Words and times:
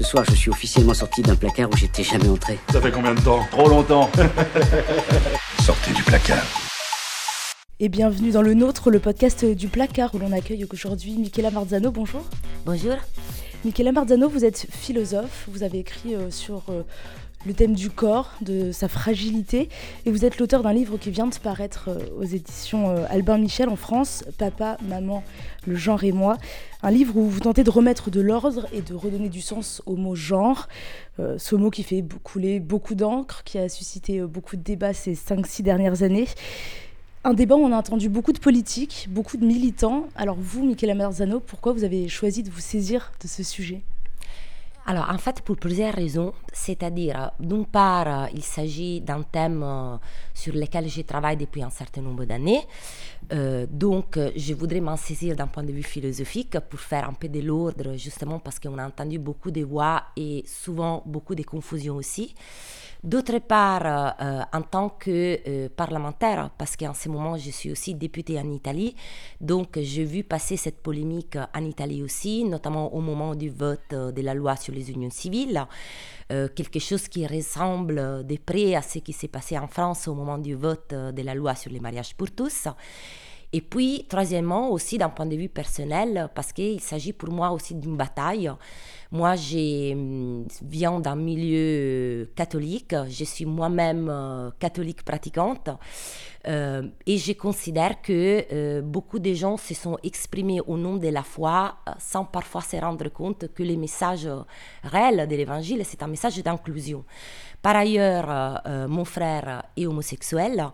Ce 0.00 0.06
soir, 0.06 0.24
je 0.26 0.34
suis 0.34 0.48
officiellement 0.48 0.94
sorti 0.94 1.20
d'un 1.20 1.36
placard 1.36 1.68
où 1.70 1.76
j'étais 1.76 2.02
jamais 2.02 2.26
entré. 2.26 2.58
Ça 2.72 2.80
fait 2.80 2.90
combien 2.90 3.12
de 3.12 3.20
temps? 3.20 3.46
Trop 3.50 3.68
longtemps. 3.68 4.08
Sortez 5.62 5.92
du 5.92 6.02
placard. 6.02 6.42
Et 7.80 7.90
bienvenue 7.90 8.30
dans 8.30 8.40
le 8.40 8.54
nôtre, 8.54 8.90
le 8.90 8.98
podcast 8.98 9.44
du 9.44 9.68
placard 9.68 10.14
où 10.14 10.18
l'on 10.18 10.32
accueille 10.32 10.66
aujourd'hui 10.72 11.18
Michela 11.18 11.50
Marzano. 11.50 11.90
Bonjour. 11.90 12.24
Bonjour. 12.64 12.96
Michela 13.62 13.92
Marzano, 13.92 14.30
vous 14.30 14.46
êtes 14.46 14.68
philosophe. 14.70 15.46
Vous 15.48 15.64
avez 15.64 15.80
écrit 15.80 16.14
euh, 16.14 16.30
sur 16.30 16.62
euh, 16.70 16.82
le 17.46 17.54
thème 17.54 17.74
du 17.74 17.90
corps, 17.90 18.32
de 18.42 18.70
sa 18.72 18.88
fragilité. 18.88 19.68
Et 20.04 20.10
vous 20.10 20.24
êtes 20.24 20.38
l'auteur 20.38 20.62
d'un 20.62 20.72
livre 20.72 20.98
qui 20.98 21.10
vient 21.10 21.26
de 21.26 21.34
paraître 21.36 21.88
euh, 21.88 21.98
aux 22.18 22.24
éditions 22.24 22.90
euh, 22.90 23.04
Albin 23.08 23.38
Michel 23.38 23.68
en 23.68 23.76
France, 23.76 24.24
Papa, 24.38 24.76
Maman, 24.86 25.22
le 25.66 25.74
genre 25.74 26.04
et 26.04 26.12
moi. 26.12 26.36
Un 26.82 26.90
livre 26.90 27.16
où 27.16 27.24
vous 27.24 27.40
tentez 27.40 27.64
de 27.64 27.70
remettre 27.70 28.10
de 28.10 28.20
l'ordre 28.20 28.66
et 28.72 28.82
de 28.82 28.94
redonner 28.94 29.28
du 29.28 29.40
sens 29.40 29.82
au 29.86 29.96
mot 29.96 30.14
genre. 30.14 30.68
Euh, 31.18 31.36
ce 31.38 31.56
mot 31.56 31.70
qui 31.70 31.82
fait 31.82 32.04
couler 32.22 32.60
beaucoup 32.60 32.94
d'encre, 32.94 33.42
qui 33.44 33.58
a 33.58 33.68
suscité 33.68 34.20
beaucoup 34.20 34.56
de 34.56 34.62
débats 34.62 34.92
ces 34.92 35.14
5-6 35.14 35.62
dernières 35.62 36.02
années. 36.02 36.28
Un 37.24 37.34
débat 37.34 37.56
où 37.56 37.60
on 37.60 37.72
a 37.72 37.76
entendu 37.76 38.08
beaucoup 38.08 38.32
de 38.32 38.38
politiques, 38.38 39.06
beaucoup 39.10 39.36
de 39.36 39.44
militants. 39.44 40.08
Alors 40.14 40.36
vous, 40.38 40.64
Michela 40.64 40.94
Marzano, 40.94 41.40
pourquoi 41.40 41.72
vous 41.72 41.84
avez 41.84 42.08
choisi 42.08 42.42
de 42.42 42.50
vous 42.50 42.60
saisir 42.60 43.12
de 43.22 43.28
ce 43.28 43.42
sujet? 43.42 43.82
Alors, 44.90 45.08
en 45.08 45.18
fait, 45.18 45.40
pour 45.42 45.56
plusieurs 45.56 45.94
raisons. 45.94 46.32
C'est-à-dire, 46.52 47.30
d'une 47.38 47.64
part, 47.64 48.28
il 48.34 48.42
s'agit 48.42 49.00
d'un 49.00 49.22
thème 49.22 49.62
euh, 49.62 49.96
sur 50.34 50.52
lequel 50.52 50.88
je 50.88 51.02
travaille 51.02 51.36
depuis 51.36 51.62
un 51.62 51.70
certain 51.70 52.02
nombre 52.02 52.24
d'années. 52.24 52.66
Euh, 53.32 53.66
donc, 53.70 54.18
je 54.34 54.52
voudrais 54.52 54.80
m'en 54.80 54.96
saisir 54.96 55.36
d'un 55.36 55.46
point 55.46 55.62
de 55.62 55.70
vue 55.70 55.84
philosophique 55.84 56.58
pour 56.68 56.80
faire 56.80 57.08
un 57.08 57.12
peu 57.12 57.28
de 57.28 57.38
l'ordre, 57.38 57.96
justement 57.96 58.40
parce 58.40 58.58
qu'on 58.58 58.78
a 58.78 58.84
entendu 58.84 59.20
beaucoup 59.20 59.52
de 59.52 59.62
voix 59.62 60.02
et 60.16 60.42
souvent 60.44 61.04
beaucoup 61.06 61.36
de 61.36 61.44
confusions 61.44 61.94
aussi. 61.94 62.34
D'autre 63.02 63.38
part, 63.38 63.86
euh, 64.20 64.42
en 64.52 64.60
tant 64.60 64.90
que 64.90 65.68
parlementaire, 65.68 66.50
parce 66.58 66.76
qu'en 66.76 66.92
ce 66.92 67.08
moment, 67.08 67.38
je 67.38 67.50
suis 67.50 67.70
aussi 67.70 67.94
députée 67.94 68.38
en 68.38 68.50
Italie, 68.50 68.94
donc 69.40 69.78
j'ai 69.80 70.04
vu 70.04 70.22
passer 70.22 70.58
cette 70.58 70.82
polémique 70.82 71.38
en 71.54 71.64
Italie 71.64 72.02
aussi, 72.02 72.44
notamment 72.44 72.92
au 72.92 73.00
moment 73.00 73.34
du 73.34 73.48
vote 73.48 73.90
de 73.90 74.20
la 74.20 74.34
loi 74.34 74.56
sur 74.56 74.74
les 74.74 74.79
unions 74.82 75.10
civiles. 75.10 75.66
Euh, 76.30 76.48
quelque 76.54 76.78
chose 76.78 77.08
qui 77.08 77.26
ressemble 77.26 78.24
de 78.26 78.36
près 78.36 78.74
à 78.74 78.82
ce 78.82 78.98
qui 79.00 79.12
s'est 79.12 79.28
passé 79.28 79.58
en 79.58 79.66
France 79.66 80.06
au 80.06 80.14
moment 80.14 80.38
du 80.38 80.54
vote 80.54 80.90
de 80.90 81.22
la 81.22 81.34
loi 81.34 81.54
sur 81.54 81.72
les 81.72 81.80
mariages 81.80 82.14
pour 82.14 82.30
tous. 82.30 82.68
Et 83.52 83.60
puis, 83.60 84.06
troisièmement, 84.08 84.70
aussi 84.70 84.96
d'un 84.96 85.08
point 85.08 85.26
de 85.26 85.34
vue 85.34 85.48
personnel, 85.48 86.30
parce 86.34 86.52
qu'il 86.52 86.80
s'agit 86.80 87.12
pour 87.12 87.30
moi 87.30 87.50
aussi 87.50 87.74
d'une 87.74 87.96
bataille. 87.96 88.50
Moi, 89.12 89.34
je 89.34 89.92
hum, 89.92 90.46
viens 90.62 91.00
d'un 91.00 91.16
milieu 91.16 92.30
catholique, 92.36 92.94
je 93.08 93.24
suis 93.24 93.44
moi-même 93.44 94.08
euh, 94.08 94.50
catholique 94.60 95.02
pratiquante, 95.04 95.68
euh, 96.46 96.86
et 97.06 97.18
je 97.18 97.32
considère 97.32 98.00
que 98.02 98.44
euh, 98.52 98.82
beaucoup 98.82 99.18
de 99.18 99.34
gens 99.34 99.56
se 99.56 99.74
sont 99.74 99.98
exprimés 100.04 100.60
au 100.60 100.76
nom 100.76 100.94
de 100.94 101.08
la 101.08 101.24
foi 101.24 101.74
sans 101.98 102.24
parfois 102.24 102.60
se 102.60 102.76
rendre 102.76 103.08
compte 103.08 103.52
que 103.52 103.64
le 103.64 103.76
message 103.76 104.28
réel 104.84 105.26
de 105.26 105.34
l'évangile, 105.34 105.82
c'est 105.84 106.04
un 106.04 106.06
message 106.06 106.40
d'inclusion. 106.44 107.04
Par 107.60 107.76
ailleurs, 107.76 108.62
mon 108.88 109.04
frère 109.04 109.64
est 109.76 109.86
homosexuel, 109.86 110.64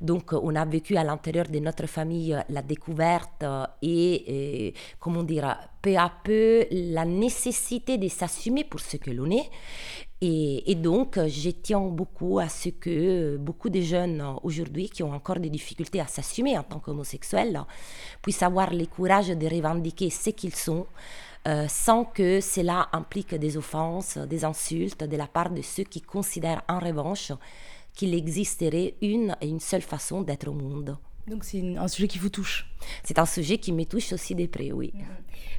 donc 0.00 0.32
on 0.32 0.56
a 0.56 0.64
vécu 0.64 0.96
à 0.96 1.04
l'intérieur 1.04 1.46
de 1.46 1.60
notre 1.60 1.86
famille 1.86 2.36
la 2.48 2.62
découverte 2.62 3.44
et, 3.80 4.66
et 4.66 4.74
comment 4.98 5.22
dire, 5.22 5.56
peu 5.82 5.96
à 5.96 6.10
peu 6.24 6.64
la 6.70 7.04
nécessité 7.04 7.98
de 7.98 8.08
s'assumer 8.08 8.64
pour 8.64 8.80
ce 8.80 8.96
que 8.96 9.10
l'on 9.10 9.30
est. 9.30 9.50
Et, 10.24 10.76
donc, 10.76 11.18
je 11.18 11.50
tiens 11.50 11.80
beaucoup 11.80 12.38
à 12.38 12.48
ce 12.48 12.68
que 12.68 13.36
beaucoup 13.38 13.68
de 13.68 13.80
jeunes 13.80 14.24
aujourd'hui 14.44 14.88
qui 14.88 15.02
ont 15.02 15.12
encore 15.12 15.40
des 15.40 15.50
difficultés 15.50 15.98
à 16.00 16.06
s'assumer 16.06 16.56
en 16.56 16.62
tant 16.62 16.78
qu'homosexuels 16.78 17.60
puissent 18.22 18.44
avoir 18.44 18.72
le 18.72 18.86
courage 18.86 19.30
de 19.30 19.46
revendiquer 19.48 20.10
ce 20.10 20.30
qu'ils 20.30 20.54
sont. 20.54 20.86
Euh, 21.48 21.66
sans 21.66 22.04
que 22.04 22.40
cela 22.40 22.88
implique 22.92 23.34
des 23.34 23.56
offenses, 23.56 24.16
des 24.16 24.44
insultes 24.44 25.02
de 25.02 25.16
la 25.16 25.26
part 25.26 25.50
de 25.50 25.60
ceux 25.60 25.82
qui 25.82 26.00
considèrent 26.00 26.62
en 26.68 26.78
revanche 26.78 27.32
qu'il 27.92 28.14
existerait 28.14 28.94
une 29.02 29.36
et 29.40 29.48
une 29.48 29.58
seule 29.58 29.82
façon 29.82 30.22
d'être 30.22 30.46
au 30.46 30.52
monde. 30.52 30.96
Donc 31.26 31.44
c'est 31.44 31.76
un 31.76 31.88
sujet 31.88 32.08
qui 32.08 32.18
vous 32.18 32.30
touche 32.30 32.66
C'est 33.04 33.18
un 33.18 33.26
sujet 33.26 33.58
qui 33.58 33.72
me 33.72 33.84
touche 33.84 34.12
aussi 34.12 34.34
de 34.34 34.46
près, 34.46 34.72
oui. 34.72 34.92
Mhm. 34.94 35.04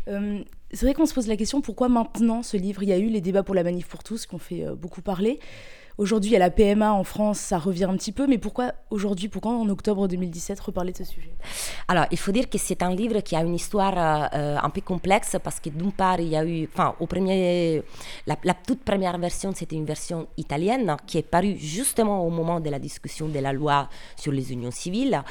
Euh, 0.10 0.44
c'est 0.72 0.86
vrai 0.86 0.94
qu'on 0.94 1.06
se 1.06 1.14
pose 1.14 1.28
la 1.28 1.38
question 1.38 1.62
pourquoi 1.62 1.88
maintenant 1.88 2.44
ce 2.44 2.58
livre? 2.58 2.84
Il 2.84 2.90
y 2.90 2.94
a 2.94 2.98
eu 2.98 3.08
les 3.08 3.22
débats 3.22 3.44
pour 3.44 3.56
la 3.56 3.64
manif 3.64 3.88
pour 3.88 4.04
tous 4.04 4.26
qui 4.26 4.36
ont 4.36 4.40
fait 4.40 4.66
euh, 4.66 4.76
beaucoup 4.76 5.02
parler. 5.02 5.40
Aujourd'hui, 6.00 6.36
a 6.36 6.40
la 6.40 6.50
PMA 6.50 6.92
en 6.92 7.04
France, 7.04 7.38
ça 7.38 7.60
revient 7.60 7.84
un 7.84 7.96
petit 7.96 8.12
peu, 8.12 8.26
mais 8.26 8.40
pourquoi 8.40 8.74
aujourd'hui, 8.90 9.28
pourquoi 9.28 9.52
en 9.52 9.70
octobre 9.70 10.08
2017 10.08 10.60
reparler 10.60 10.92
de 10.92 10.98
ce 10.98 11.04
sujet? 11.04 11.36
Alors, 11.88 12.06
il 12.10 12.18
faut 12.18 12.32
dire 12.32 12.50
que 12.50 12.58
c'est 12.58 12.82
un 12.82 12.96
livre 12.96 13.20
qui 13.20 13.36
a 13.36 13.42
une 13.42 13.54
histoire 13.54 14.30
euh, 14.34 14.58
un 14.60 14.70
peu 14.72 14.82
complexe 14.82 15.38
parce 15.44 15.60
que 15.60 15.70
d'une 15.70 15.92
part, 15.92 16.20
il 16.20 16.30
y 16.30 16.36
a 16.36 16.44
eu, 16.44 16.68
enfin, 16.74 16.96
au 17.00 17.06
premier, 17.06 17.84
la, 18.26 18.36
toute 18.66 18.84
première 18.84 19.20
version, 19.20 19.52
c'était 19.54 19.76
une 19.76 19.86
version 19.86 20.28
italienne 20.36 20.98
qui 21.06 21.20
est 21.20 21.22
parue 21.22 21.58
justement 21.60 22.26
au 22.26 22.32
moment 22.32 22.60
de 22.60 22.72
la 22.72 22.80
discussion 22.80 23.28
de 23.28 23.38
la 23.38 23.54
loi 23.54 23.88
sur 24.16 24.32
les 24.32 24.52
unions 24.52 24.72
civiles, 24.72 25.22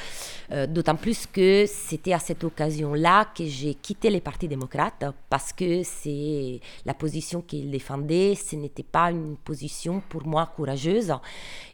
euh, 0.53 0.65
d'autant 0.65 0.95
plus 0.95 1.27
que 1.27 1.65
c'était 1.67 2.13
à 2.13 2.19
cette 2.19 2.45
occasion-là 2.45 3.25
que 3.35 3.45
j'ai 3.45 3.73
quitté 3.73 4.09
les 4.09 4.21
partis 4.21 4.47
démocrates 4.47 5.03
parce 5.29 5.51
que 5.51 5.83
c'est 5.83 6.61
la 6.85 6.93
position 6.93 7.41
qu'ils 7.41 7.69
défendaient, 7.69 8.35
ce 8.35 8.55
n'était 8.55 8.83
pas 8.83 9.11
une 9.11 9.35
position 9.35 10.01
pour 10.07 10.25
moi 10.25 10.52
courageuse 10.55 11.13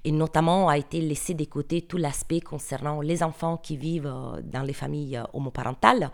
et 0.03 0.11
notamment 0.11 0.69
a 0.69 0.77
été 0.77 1.01
laissé 1.01 1.33
de 1.33 1.45
côté 1.45 1.81
tout 1.81 1.97
l'aspect 1.97 2.39
concernant 2.39 3.01
les 3.01 3.21
enfants 3.21 3.57
qui 3.57 3.77
vivent 3.77 4.07
euh, 4.07 4.41
dans 4.43 4.61
les 4.63 4.73
familles 4.73 5.17
euh, 5.17 5.23
homoparentales. 5.33 6.11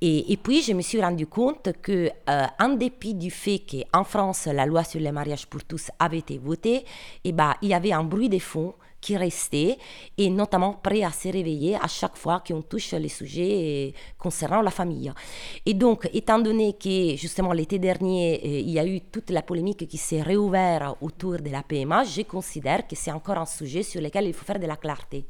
Et, 0.00 0.36
puis 0.42 0.60
je 0.62 0.74
me 0.74 0.82
suis 0.82 1.00
rendu 1.00 1.26
compte 1.26 1.70
que 1.80 2.10
euh, 2.28 2.46
en 2.58 2.70
dépit 2.70 3.14
du 3.14 3.30
fait 3.30 3.62
qu'en 3.70 4.04
France 4.04 4.46
la 4.46 4.66
loi 4.66 4.84
sur 4.84 5.00
les 5.00 5.12
mariages 5.12 5.46
pour 5.46 5.64
tous 5.64 5.90
avait 5.98 6.18
été 6.18 6.36
votée, 6.36 6.76
et 6.76 6.84
eh 7.24 7.32
ben, 7.32 7.54
il 7.62 7.68
y 7.68 7.74
avait 7.74 7.92
un 7.92 8.04
bruit 8.04 8.28
de 8.28 8.38
fond 8.38 8.74
qui 9.04 9.18
restait 9.18 9.76
et 10.16 10.30
notamment 10.30 10.72
prêt 10.72 11.02
à 11.02 11.10
se 11.10 11.28
réveiller 11.28 11.76
à 11.76 11.88
chaque 11.88 12.16
fois 12.16 12.42
qu'on 12.46 12.62
touche 12.62 12.92
les 12.92 13.10
sujets 13.10 13.92
concernant 14.18 14.62
la 14.62 14.70
famille. 14.70 15.12
Et 15.66 15.74
donc, 15.74 16.08
étant 16.14 16.38
donné 16.38 16.72
que 16.72 17.14
justement 17.16 17.52
l'été 17.52 17.78
dernier, 17.78 18.40
euh, 18.42 18.60
il 18.60 18.70
y 18.70 18.78
a 18.78 18.86
eu 18.86 19.02
toute 19.02 19.28
la 19.28 19.42
polémique 19.42 19.86
qui 19.86 19.98
s'est 19.98 20.22
réouverte 20.22 20.96
autour 21.02 21.36
de 21.46 21.50
la 21.50 21.62
PMA, 21.62 22.04
je 22.04 22.22
considère 22.22 22.86
que 22.88 22.96
c'est 22.96 23.12
encore 23.12 23.36
un 23.36 23.50
sujet 23.60 23.82
sur 23.82 24.00
lequel 24.00 24.24
il 24.24 24.32
faut 24.32 24.46
faire 24.46 24.58
de 24.58 24.66
la 24.66 24.76
clarté. 24.76 25.26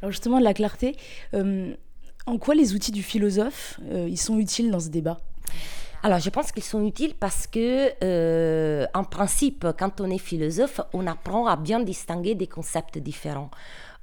Alors 0.00 0.12
justement, 0.12 0.38
de 0.38 0.44
la 0.44 0.54
clarté, 0.54 0.94
euh, 1.34 1.74
en 2.26 2.36
quoi 2.36 2.54
les 2.54 2.74
outils 2.74 2.92
du 2.92 3.02
philosophe, 3.02 3.80
euh, 3.90 4.06
ils 4.08 4.20
sont 4.20 4.38
utiles 4.38 4.70
dans 4.70 4.80
ce 4.80 4.90
débat? 4.90 5.18
Alors, 6.02 6.18
je 6.18 6.30
pense 6.30 6.50
qu'ils 6.50 6.64
sont 6.64 6.86
utiles 6.86 7.14
parce 7.14 7.46
que, 7.46 7.92
euh, 8.02 8.86
en 8.94 9.04
principe, 9.04 9.66
quand 9.78 10.00
on 10.00 10.08
est 10.08 10.18
philosophe, 10.18 10.80
on 10.94 11.06
apprend 11.06 11.46
à 11.46 11.56
bien 11.56 11.80
distinguer 11.80 12.34
des 12.34 12.46
concepts 12.46 12.96
différents. 12.96 13.50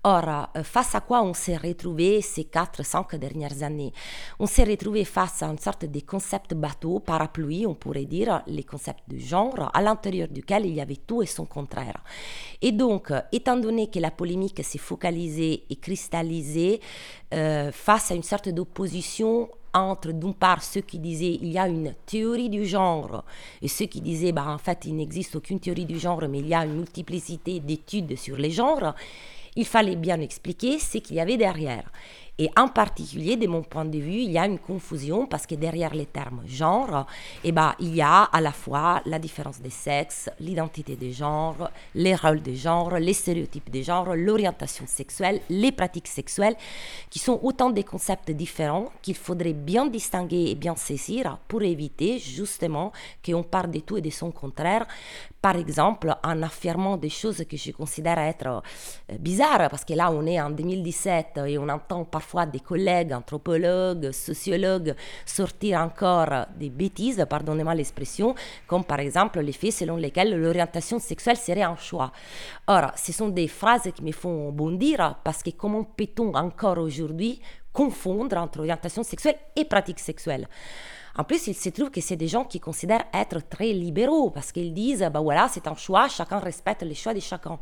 Or, 0.09 0.47
euh, 0.55 0.63
face 0.63 0.95
à 0.95 1.01
quoi 1.01 1.21
on 1.21 1.33
s'est 1.33 1.57
retrouvé 1.57 2.21
ces 2.21 2.43
4-5 2.43 3.17
dernières 3.17 3.61
années? 3.61 3.91
On 4.39 4.45
s'est 4.45 4.63
retrouvé 4.63 5.03
face 5.03 5.43
à 5.43 5.47
une 5.47 5.57
sorte 5.57 5.83
de 5.83 5.99
concept 5.99 6.53
bateau, 6.53 6.99
parapluie, 6.99 7.65
on 7.67 7.73
pourrait 7.73 8.05
dire, 8.05 8.41
les 8.47 8.63
concepts 8.63 9.03
de 9.09 9.17
genre, 9.17 9.69
à 9.73 9.81
l'intérieur 9.81 10.29
duquel 10.29 10.65
il 10.65 10.75
y 10.75 10.79
avait 10.79 10.95
tout 10.95 11.23
et 11.23 11.25
son 11.25 11.45
contraire. 11.45 12.01
Et 12.61 12.71
donc, 12.71 13.11
étant 13.33 13.57
donné 13.57 13.87
que 13.87 13.99
la 13.99 14.11
polémique 14.11 14.63
s'est 14.63 14.77
focalisée 14.77 15.65
et 15.69 15.75
cristallisée 15.75 16.79
euh, 17.33 17.73
face 17.73 18.09
à 18.09 18.15
une 18.15 18.23
sorte 18.23 18.47
d'opposition 18.47 19.49
entre 19.73 20.13
d'une 20.13 20.33
part 20.33 20.63
ceux 20.63 20.81
qui 20.81 20.99
disaient 20.99 21.37
il 21.41 21.51
y 21.51 21.59
a 21.59 21.67
une 21.67 21.93
théorie 22.05 22.49
du 22.49 22.65
genre 22.65 23.25
et 23.61 23.67
ceux 23.67 23.85
qui 23.85 24.01
disaient 24.01 24.31
bah, 24.31 24.45
en 24.47 24.57
fait 24.57 24.85
il 24.85 24.95
n'existe 24.95 25.35
aucune 25.35 25.59
théorie 25.59 25.85
du 25.85 25.99
genre 25.99 26.23
mais 26.29 26.39
il 26.39 26.47
y 26.47 26.53
a 26.53 26.65
une 26.65 26.77
multiplicité 26.77 27.59
d'études 27.59 28.17
sur 28.17 28.37
les 28.37 28.49
genres, 28.49 28.95
il 29.57 29.65
fallait 29.65 29.95
bien 29.95 30.21
expliquer 30.21 30.79
ce 30.79 30.99
qu'il 30.99 31.17
y 31.17 31.19
avait 31.19 31.35
derrière. 31.35 31.91
Et 32.39 32.51
en 32.55 32.67
particulier, 32.67 33.35
de 33.35 33.47
mon 33.47 33.63
point 33.63 33.85
de 33.85 33.97
vue, 33.97 34.21
il 34.21 34.31
y 34.31 34.37
a 34.37 34.45
une 34.45 34.59
confusion 34.59 35.25
parce 35.25 35.47
que 35.47 35.55
derrière 35.55 35.95
les 35.95 36.05
termes 36.05 36.43
genre, 36.45 37.07
eh 37.43 37.51
ben, 37.51 37.73
il 37.79 37.95
y 37.95 38.01
a 38.01 38.23
à 38.25 38.41
la 38.41 38.51
fois 38.51 39.01
la 39.07 39.17
différence 39.17 39.59
des 39.59 39.71
sexes, 39.71 40.29
l'identité 40.39 40.95
des 40.95 41.11
genres, 41.11 41.71
les 41.95 42.13
rôles 42.13 42.43
des 42.43 42.55
genres, 42.55 42.99
les 42.99 43.13
stéréotypes 43.13 43.71
des 43.71 43.81
genres, 43.81 44.15
l'orientation 44.15 44.85
sexuelle, 44.85 45.41
les 45.49 45.71
pratiques 45.71 46.07
sexuelles, 46.07 46.55
qui 47.09 47.17
sont 47.17 47.39
autant 47.41 47.71
des 47.71 47.83
concepts 47.83 48.29
différents 48.29 48.91
qu'il 49.01 49.15
faudrait 49.15 49.53
bien 49.53 49.87
distinguer 49.87 50.51
et 50.51 50.55
bien 50.55 50.75
saisir 50.75 51.39
pour 51.47 51.63
éviter 51.63 52.19
justement 52.19 52.91
qu'on 53.25 53.41
parle 53.41 53.71
de 53.71 53.79
tout 53.79 53.97
et 53.97 54.01
de 54.01 54.11
son 54.11 54.29
contraire. 54.29 54.85
Par 55.41 55.55
exemple, 55.55 56.15
en 56.23 56.43
affirmant 56.43 56.97
des 56.97 57.09
choses 57.09 57.43
que 57.49 57.57
je 57.57 57.71
considère 57.71 58.19
être 58.19 58.47
euh, 58.47 59.17
bizarres, 59.17 59.69
parce 59.69 59.85
que 59.85 59.93
là, 59.93 60.11
on 60.11 60.25
est 60.25 60.41
en 60.41 60.49
2017 60.49 61.39
et 61.47 61.57
on 61.57 61.69
entend 61.69 62.03
parfois 62.05 62.26
parfois 62.27 62.45
des 62.45 62.59
collègues, 62.59 63.13
anthropologues, 63.13 64.11
sociologues, 64.11 64.93
sortir 65.25 65.79
encore 65.79 66.47
des 66.57 66.69
bêtises, 66.69 67.25
pardonnez-moi 67.29 67.73
l'expression, 67.73 68.35
comme 68.67 68.83
par 68.83 68.99
exemple 68.99 69.39
les 69.39 69.53
faits 69.53 69.71
selon 69.71 69.95
lesquels 69.95 70.37
l'orientation 70.37 70.99
sexuelle 70.99 71.37
serait 71.37 71.61
un 71.61 71.77
choix. 71.77 72.11
Or, 72.67 72.91
ce 72.97 73.13
sont 73.13 73.29
des 73.29 73.47
phrases 73.47 73.89
qui 73.95 74.03
me 74.03 74.11
font 74.11 74.51
bondir 74.51 75.15
parce 75.23 75.41
que 75.41 75.51
comment 75.51 75.85
peut-on 75.85 76.33
encore 76.33 76.79
aujourd'hui 76.79 77.39
confondre 77.71 78.35
entre 78.35 78.59
orientation 78.59 79.03
sexuelle 79.03 79.37
et 79.55 79.63
pratique 79.63 79.99
sexuelle? 79.99 80.49
En 81.17 81.23
plus, 81.23 81.47
il 81.47 81.55
se 81.55 81.69
trouve 81.69 81.91
que 81.91 82.01
c'est 82.01 82.17
des 82.17 82.27
gens 82.27 82.43
qui 82.43 82.59
considèrent 82.59 83.05
être 83.13 83.47
très 83.47 83.71
libéraux 83.71 84.31
parce 84.31 84.51
qu'ils 84.51 84.73
disent, 84.73 85.09
bah 85.13 85.21
voilà, 85.21 85.47
c'est 85.49 85.65
un 85.65 85.75
choix, 85.75 86.09
chacun 86.09 86.39
respecte 86.39 86.83
les 86.83 86.93
choix 86.93 87.13
de 87.13 87.21
chacun. 87.21 87.57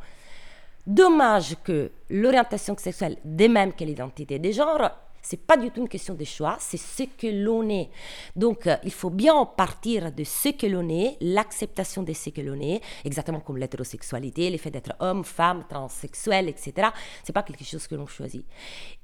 Dommage 0.87 1.55
que 1.63 1.91
l'orientation 2.09 2.75
sexuelle, 2.77 3.17
de 3.25 3.47
même 3.47 3.73
que 3.73 3.83
l'identité 3.83 4.37
des 4.37 4.53
genres, 4.53 4.91
c'est 5.27 5.39
pas 5.39 5.57
du 5.57 5.71
tout 5.71 5.81
une 5.81 5.89
question 5.89 6.13
de 6.13 6.23
choix, 6.23 6.55
c'est 6.59 6.77
ce 6.77 7.03
que 7.03 7.25
l'on 7.25 7.67
est. 7.67 7.89
Donc, 8.35 8.67
euh, 8.67 8.75
il 8.83 8.91
faut 8.91 9.09
bien 9.09 9.43
partir 9.45 10.11
de 10.11 10.23
ce 10.23 10.49
que 10.49 10.67
l'on 10.67 10.87
est, 10.87 11.17
l'acceptation 11.19 12.03
de 12.03 12.13
ce 12.13 12.29
que 12.29 12.41
l'on 12.41 12.59
est, 12.61 12.79
exactement 13.03 13.39
comme 13.39 13.57
l'hétérosexualité, 13.57 14.51
le 14.51 14.59
fait 14.59 14.69
d'être 14.69 14.93
homme, 14.99 15.23
femme, 15.23 15.63
transsexuel, 15.67 16.47
etc. 16.47 16.89
C'est 17.23 17.33
pas 17.33 17.41
quelque 17.41 17.63
chose 17.63 17.87
que 17.87 17.95
l'on 17.95 18.05
choisit. 18.05 18.45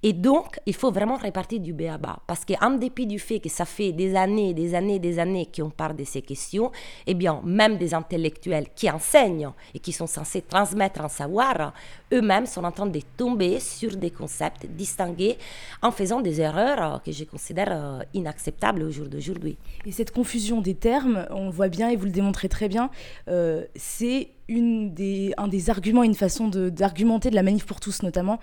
Et 0.03 0.13
donc, 0.13 0.59
il 0.67 0.75
faut 0.75 0.91
vraiment 0.91 1.17
répartir 1.17 1.59
du 1.59 1.73
B 1.73 1.83
à 1.89 1.97
bas, 1.97 2.19
parce 2.27 2.45
qu'en 2.45 2.69
dépit 2.69 3.07
du 3.07 3.17
fait 3.17 3.39
que 3.39 3.49
ça 3.49 3.65
fait 3.65 3.91
des 3.91 4.15
années, 4.15 4.53
des 4.53 4.75
années, 4.75 4.99
des 4.99 5.17
années 5.17 5.49
qu'on 5.53 5.71
parle 5.71 5.95
de 5.95 6.03
ces 6.03 6.21
questions, 6.21 6.71
eh 7.07 7.15
bien, 7.15 7.41
même 7.43 7.77
des 7.77 7.95
intellectuels 7.95 8.67
qui 8.75 8.91
enseignent 8.91 9.49
et 9.73 9.79
qui 9.79 9.91
sont 9.91 10.07
censés 10.07 10.43
transmettre 10.43 11.01
un 11.01 11.09
savoir, 11.09 11.73
eux-mêmes 12.13 12.45
sont 12.45 12.63
en 12.63 12.71
train 12.71 12.85
de 12.85 12.99
tomber 13.17 13.59
sur 13.59 13.95
des 13.95 14.11
concepts 14.11 14.67
distingués 14.67 15.37
en 15.81 15.89
faisant 15.91 16.10
des 16.19 16.41
erreurs 16.41 16.95
euh, 16.95 16.97
que 16.99 17.13
je 17.13 17.23
considère 17.23 17.69
euh, 17.71 17.99
inacceptables 18.13 18.83
au 18.83 18.91
jour 18.91 19.07
d'aujourd'hui. 19.07 19.57
Et 19.85 19.91
cette 19.93 20.11
confusion 20.11 20.59
des 20.59 20.75
termes, 20.75 21.25
on 21.29 21.49
voit 21.49 21.69
bien 21.69 21.89
et 21.89 21.95
vous 21.95 22.05
le 22.05 22.11
démontrez 22.11 22.49
très 22.49 22.67
bien, 22.67 22.89
euh, 23.29 23.63
c'est 23.75 24.29
une 24.49 24.93
des, 24.93 25.33
un 25.37 25.47
des 25.47 25.69
arguments, 25.69 26.03
une 26.03 26.15
façon 26.15 26.49
d'argumenter 26.49 27.29
de, 27.29 27.35
la 27.35 27.43
manif 27.43 27.65
pour 27.65 27.79
tous 27.79 28.03
notamment, 28.03 28.39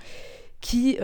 qui 0.62 0.98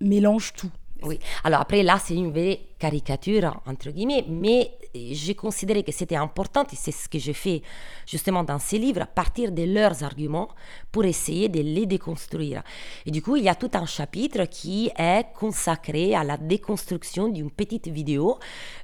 mélange 0.00 0.52
tout. 0.54 0.70
Oui, 1.02 1.18
alors 1.44 1.60
après 1.60 1.82
là, 1.82 1.98
c'est 2.02 2.14
une 2.14 2.30
vraie 2.30 2.60
caricature, 2.78 3.60
entre 3.66 3.90
guillemets, 3.90 4.24
mais 4.28 4.70
j'ai 5.12 5.34
considéré 5.34 5.82
que 5.82 5.92
c'était 5.92 6.16
important, 6.16 6.64
et 6.72 6.76
c'est 6.76 6.92
ce 6.92 7.08
que 7.08 7.18
je 7.18 7.32
fais 7.32 7.62
justement 8.06 8.44
dans 8.44 8.58
ces 8.58 8.78
livres, 8.78 9.06
partir 9.14 9.52
de 9.52 9.62
leurs 9.62 10.02
arguments 10.02 10.48
pour 10.92 11.04
essayer 11.04 11.48
de 11.48 11.60
les 11.60 11.86
déconstruire. 11.86 12.62
Et 13.06 13.10
du 13.10 13.22
coup, 13.22 13.36
il 13.36 13.44
y 13.44 13.48
a 13.48 13.54
tout 13.54 13.70
un 13.74 13.86
chapitre 13.86 14.44
qui 14.44 14.90
est 14.96 15.26
consacré 15.34 16.14
à 16.14 16.24
la 16.24 16.36
déconstruction 16.36 17.28
d'une 17.28 17.50
petite 17.50 17.88
vidéo 17.88 18.38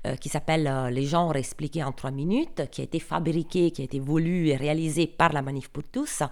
euh, 0.06 0.16
qui 0.16 0.28
s'appelle 0.28 0.66
euh, 0.66 0.90
Les 0.90 1.06
genres 1.06 1.36
expliqués 1.36 1.84
en 1.84 1.92
trois 1.92 2.10
minutes, 2.10 2.62
qui 2.70 2.80
a 2.80 2.84
été 2.84 2.98
fabriquée, 2.98 3.70
qui 3.70 3.82
a 3.82 3.84
été 3.84 4.00
voulue 4.00 4.48
et 4.48 4.56
réalisée 4.56 5.06
par 5.06 5.32
la 5.32 5.42
Manif 5.42 5.68
pour 5.68 5.84
tous 5.84 6.22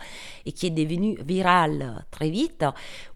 et 0.46 0.52
qui 0.52 0.66
est 0.66 0.70
devenue 0.70 1.16
virale 1.24 2.04
très 2.10 2.30
vite, 2.30 2.64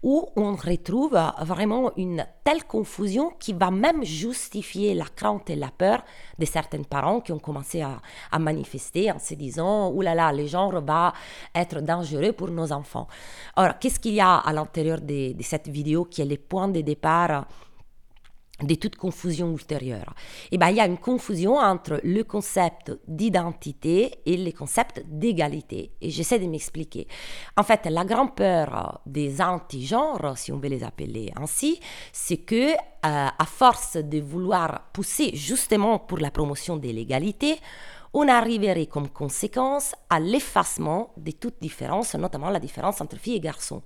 où 0.03 0.29
on 0.35 0.55
retrouve 0.55 1.19
vraiment 1.41 1.91
une 1.97 2.25
telle 2.43 2.63
confusion 2.63 3.31
qui 3.39 3.53
va 3.53 3.71
même 3.71 4.03
justifier 4.03 4.93
la 4.93 5.05
crainte 5.05 5.49
et 5.49 5.55
la 5.55 5.69
peur 5.69 6.03
de 6.39 6.45
certains 6.57 6.83
parents 6.83 7.21
qui 7.21 7.31
ont 7.31 7.39
commencé 7.39 7.81
à, 7.81 8.39
manifester 8.39 9.11
en 9.11 9.19
se 9.19 9.35
disant 9.35 9.91
Ouh 9.91 10.01
là 10.01 10.15
là, 10.15 10.31
les 10.31 10.47
genres 10.47 10.71
vont 10.71 11.11
être 11.53 11.81
dangereux 11.81 12.33
pour 12.33 12.49
nos 12.49 12.71
enfants. 12.71 13.07
Alors, 13.55 13.77
qu'est-ce 13.79 13.99
qu'il 13.99 14.15
y 14.15 14.21
a 14.21 14.37
à 14.37 14.51
l'intérieur 14.53 14.99
de 15.01 15.35
cette 15.41 15.67
vidéo 15.67 16.05
qui 16.05 16.21
est 16.21 16.25
le 16.25 16.37
point 16.37 16.67
de 16.67 16.81
départ 16.81 17.45
de 18.61 18.75
toute 18.75 18.95
confusion 18.95 19.51
ultérieure. 19.51 20.15
Et 20.45 20.55
eh 20.55 20.57
ben, 20.57 20.69
il 20.69 20.77
y 20.77 20.79
a 20.79 20.85
une 20.85 20.97
confusion 20.97 21.57
entre 21.57 21.99
le 22.03 22.23
concept 22.23 22.91
d'identité 23.07 24.19
et 24.25 24.37
le 24.37 24.51
concept 24.51 25.03
d'égalité. 25.05 25.91
Et 26.01 26.09
j'essaie 26.09 26.39
de 26.39 26.47
m'expliquer. 26.47 27.07
En 27.55 27.63
fait, 27.63 27.85
la 27.85 28.03
grande 28.03 28.35
peur 28.35 29.01
des 29.05 29.41
anti-genres, 29.41 30.37
si 30.37 30.51
on 30.51 30.57
veut 30.57 30.69
les 30.69 30.83
appeler 30.83 31.31
ainsi, 31.35 31.79
c'est 32.11 32.37
que, 32.37 32.71
euh, 32.73 32.77
à 33.03 33.45
force 33.45 33.97
de 33.97 34.19
vouloir 34.19 34.89
pousser 34.91 35.35
justement 35.35 35.99
pour 35.99 36.17
la 36.17 36.31
promotion 36.31 36.77
de 36.77 36.87
l'égalité, 36.87 37.59
on 38.19 38.27
arriverait 38.27 38.87
comme 38.87 39.09
conséquence 39.09 39.93
à 40.09 40.19
l'effacement 40.19 41.11
de 41.17 41.29
toute 41.29 41.61
différence, 41.61 42.15
notamment 42.15 42.49
la 42.49 42.59
différence 42.59 42.99
entre 42.99 43.15
filles 43.15 43.35
et 43.35 43.39
garçons. 43.39 43.83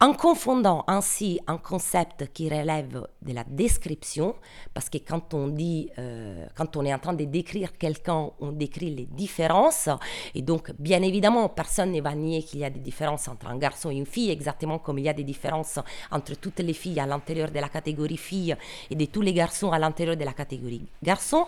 En 0.00 0.12
confondant 0.12 0.84
ainsi 0.86 1.40
un 1.46 1.56
concept 1.56 2.30
qui 2.34 2.50
relève 2.50 3.06
de 3.22 3.32
la 3.32 3.42
description, 3.44 4.34
parce 4.74 4.90
que 4.90 4.98
quand 4.98 5.32
on 5.32 5.48
dit, 5.48 5.88
euh, 5.98 6.44
quand 6.54 6.76
on 6.76 6.84
est 6.84 6.92
en 6.92 6.98
train 6.98 7.14
de 7.14 7.24
décrire 7.24 7.78
quelqu'un, 7.78 8.32
on 8.38 8.52
décrit 8.52 8.94
les 8.94 9.06
différences, 9.06 9.88
et 10.34 10.42
donc 10.42 10.72
bien 10.78 11.00
évidemment, 11.00 11.48
personne 11.48 11.92
ne 11.92 12.02
va 12.02 12.14
nier 12.14 12.42
qu'il 12.42 12.60
y 12.60 12.64
a 12.66 12.70
des 12.70 12.80
différences 12.80 13.28
entre 13.28 13.46
un 13.46 13.56
garçon 13.56 13.90
et 13.90 13.94
une 13.94 14.04
fille, 14.04 14.30
exactement 14.30 14.78
comme 14.78 14.98
il 14.98 15.06
y 15.06 15.08
a 15.08 15.14
des 15.14 15.24
différences 15.24 15.78
entre 16.10 16.34
toutes 16.34 16.60
les 16.60 16.74
filles 16.74 17.00
à 17.00 17.06
l'intérieur 17.06 17.50
de 17.50 17.60
la 17.60 17.70
catégorie 17.70 18.18
fille 18.18 18.54
et 18.90 18.94
de 18.94 19.06
tous 19.06 19.22
les 19.22 19.32
garçons 19.32 19.72
à 19.72 19.78
l'intérieur 19.78 20.18
de 20.18 20.24
la 20.24 20.34
catégorie 20.34 20.84
garçon, 21.02 21.46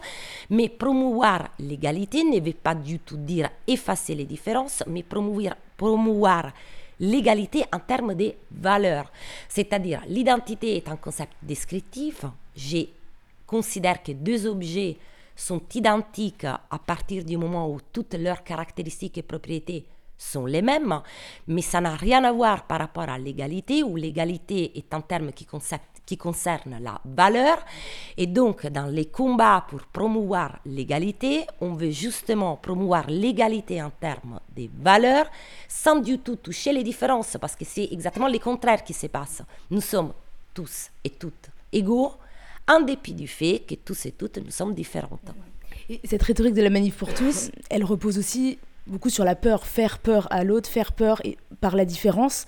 mais 0.49 0.71
promouvoir 0.71 1.51
l'égalité 1.59 2.06
ne 2.14 2.41
veut 2.41 2.53
pas 2.53 2.75
du 2.75 2.99
tout 2.99 3.17
dire 3.17 3.49
effacer 3.67 4.14
les 4.14 4.25
différences, 4.25 4.82
mais 4.87 5.03
promouvoir, 5.03 5.56
promouvoir 5.76 6.53
l'égalité 7.00 7.64
en 7.73 7.79
termes 7.79 8.14
de 8.14 8.35
valeurs. 8.50 9.11
C'est-à-dire, 9.49 10.03
l'identité 10.08 10.76
est 10.76 10.88
un 10.88 10.97
concept 10.97 11.32
descriptif. 11.43 12.25
Je 12.56 12.87
considère 13.47 14.03
que 14.03 14.12
deux 14.12 14.47
objets 14.47 14.97
sont 15.35 15.62
identiques 15.75 16.44
à 16.44 16.79
partir 16.79 17.25
du 17.25 17.37
moment 17.37 17.70
où 17.70 17.79
toutes 17.93 18.14
leurs 18.14 18.43
caractéristiques 18.43 19.19
et 19.19 19.23
propriétés 19.23 19.85
sont 20.17 20.47
les 20.47 20.62
mêmes, 20.62 21.02
mais 21.47 21.61
ça 21.61 21.81
n'a 21.81 21.94
rien 21.94 22.25
à 22.25 22.32
voir 22.32 22.67
par 22.67 22.79
rapport 22.79 23.09
à 23.09 23.19
l'égalité, 23.19 23.82
où 23.82 23.97
l'égalité 23.97 24.79
est 24.79 24.94
un 24.94 25.02
terme 25.02 25.31
qui, 25.32 25.47
qui, 26.06 26.17
concerne 26.17 26.79
la 26.81 27.00
valeur. 27.05 27.58
Et 28.17 28.26
donc, 28.26 28.67
dans 28.67 28.87
les 28.87 29.06
combats 29.06 29.67
pour 29.69 29.82
promouvoir 29.82 30.58
l'égalité, 30.64 31.44
on 31.61 31.75
veut 31.75 31.91
justement 31.91 32.56
promouvoir 32.56 33.05
l'égalité 33.08 33.82
en 33.82 33.91
termes 33.91 34.41
de 34.56 34.69
valeurs, 34.81 35.26
sans 35.69 35.97
du 35.97 36.19
tout 36.19 36.37
toucher 36.37 36.73
les 36.73 36.82
différences, 36.82 37.37
parce 37.41 37.56
que 37.56 37.64
c'est 37.64 37.88
exactement 37.91 38.29
le 38.29 38.38
contraire 38.38 38.82
qui 38.85 38.94
se 38.94 39.08
passe. 39.08 39.43
Nous 39.70 39.81
sommes 39.81 40.12
tous 40.55 40.91
et 41.05 41.11
toutes 41.11 41.50
égaux, 41.73 42.12
en 42.69 42.81
dépit 42.81 43.14
du 43.14 43.29
fait 43.29 43.61
que 43.61 43.75
tous 43.75 44.06
et 44.06 44.12
toutes, 44.12 44.38
nous 44.38 44.50
sommes 44.50 44.75
différentes. 44.75 45.31
Et 45.88 46.00
cette 46.05 46.23
rhétorique 46.23 46.55
de 46.55 46.62
la 46.62 46.70
manif 46.70 46.97
pour 46.97 47.12
tous, 47.14 47.50
elle 47.70 47.85
repose 47.85 48.19
aussi 48.19 48.59
beaucoup 48.87 49.11
sur 49.11 49.25
la 49.25 49.35
peur, 49.35 49.66
faire 49.66 49.99
peur 49.99 50.26
à 50.31 50.45
l'autre, 50.45 50.69
faire 50.69 50.92
peur 50.92 51.23
par 51.61 51.76
la 51.76 51.85
différence. 51.85 52.47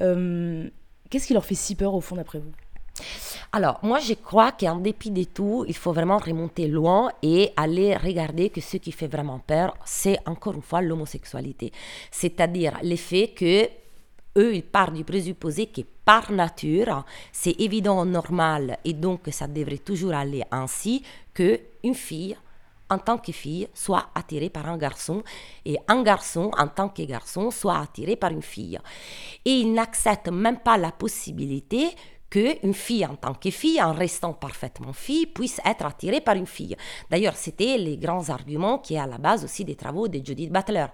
Euh, 0.00 0.68
qu'est-ce 1.08 1.26
qui 1.26 1.34
leur 1.34 1.44
fait 1.44 1.54
si 1.54 1.74
peur 1.74 1.94
au 1.94 2.00
fond 2.00 2.16
d'après 2.16 2.38
vous? 2.38 2.52
Alors, 3.52 3.80
moi, 3.82 3.98
je 3.98 4.14
crois 4.14 4.52
qu'en 4.52 4.76
dépit 4.76 5.10
de 5.10 5.24
tout, 5.24 5.64
il 5.66 5.74
faut 5.74 5.92
vraiment 5.92 6.18
remonter 6.18 6.68
loin 6.68 7.10
et 7.22 7.50
aller 7.56 7.96
regarder 7.96 8.50
que 8.50 8.60
ce 8.60 8.76
qui 8.76 8.92
fait 8.92 9.08
vraiment 9.08 9.40
peur, 9.40 9.76
c'est 9.84 10.18
encore 10.26 10.54
une 10.54 10.62
fois 10.62 10.80
l'homosexualité. 10.82 11.72
C'est-à-dire 12.10 12.78
le 12.82 12.96
fait 12.96 13.28
que 13.28 13.68
eux, 14.36 14.54
ils 14.54 14.62
partent 14.62 14.94
du 14.94 15.04
présupposé 15.04 15.66
que 15.66 15.80
par 16.04 16.30
nature, 16.30 17.04
c'est 17.32 17.60
évident, 17.60 18.04
normal, 18.04 18.78
et 18.84 18.92
donc 18.92 19.22
ça 19.32 19.48
devrait 19.48 19.78
toujours 19.78 20.14
aller 20.14 20.44
ainsi, 20.50 21.02
qu'une 21.34 21.94
fille 21.94 22.36
en 22.88 22.98
tant 22.98 23.18
que 23.18 23.32
fille 23.32 23.68
soit 23.72 24.10
attirée 24.14 24.50
par 24.50 24.68
un 24.68 24.76
garçon 24.76 25.22
et 25.64 25.78
un 25.88 26.02
garçon 26.02 26.50
en 26.58 26.66
tant 26.68 26.88
que 26.88 27.02
garçon 27.02 27.50
soit 27.50 27.78
attiré 27.78 28.16
par 28.16 28.30
une 28.30 28.42
fille. 28.42 28.78
Et 29.44 29.52
il 29.52 29.72
n'accepte 29.72 30.28
même 30.28 30.58
pas 30.58 30.76
la 30.76 30.90
possibilité 30.90 31.90
qu'une 32.30 32.74
fille 32.74 33.04
en 33.04 33.16
tant 33.16 33.34
que 33.34 33.50
fille, 33.50 33.82
en 33.82 33.92
restant 33.92 34.32
parfaitement 34.32 34.92
fille, 34.92 35.26
puisse 35.26 35.60
être 35.64 35.84
attirée 35.84 36.20
par 36.20 36.36
une 36.36 36.46
fille. 36.46 36.76
D'ailleurs, 37.10 37.36
c'était 37.36 37.76
les 37.76 37.98
grands 37.98 38.28
arguments 38.28 38.78
qui 38.78 38.94
est 38.94 38.98
à 39.00 39.06
la 39.06 39.18
base 39.18 39.44
aussi 39.44 39.64
des 39.64 39.74
travaux 39.74 40.08
de 40.08 40.24
Judith 40.24 40.52
Butler. 40.52 40.86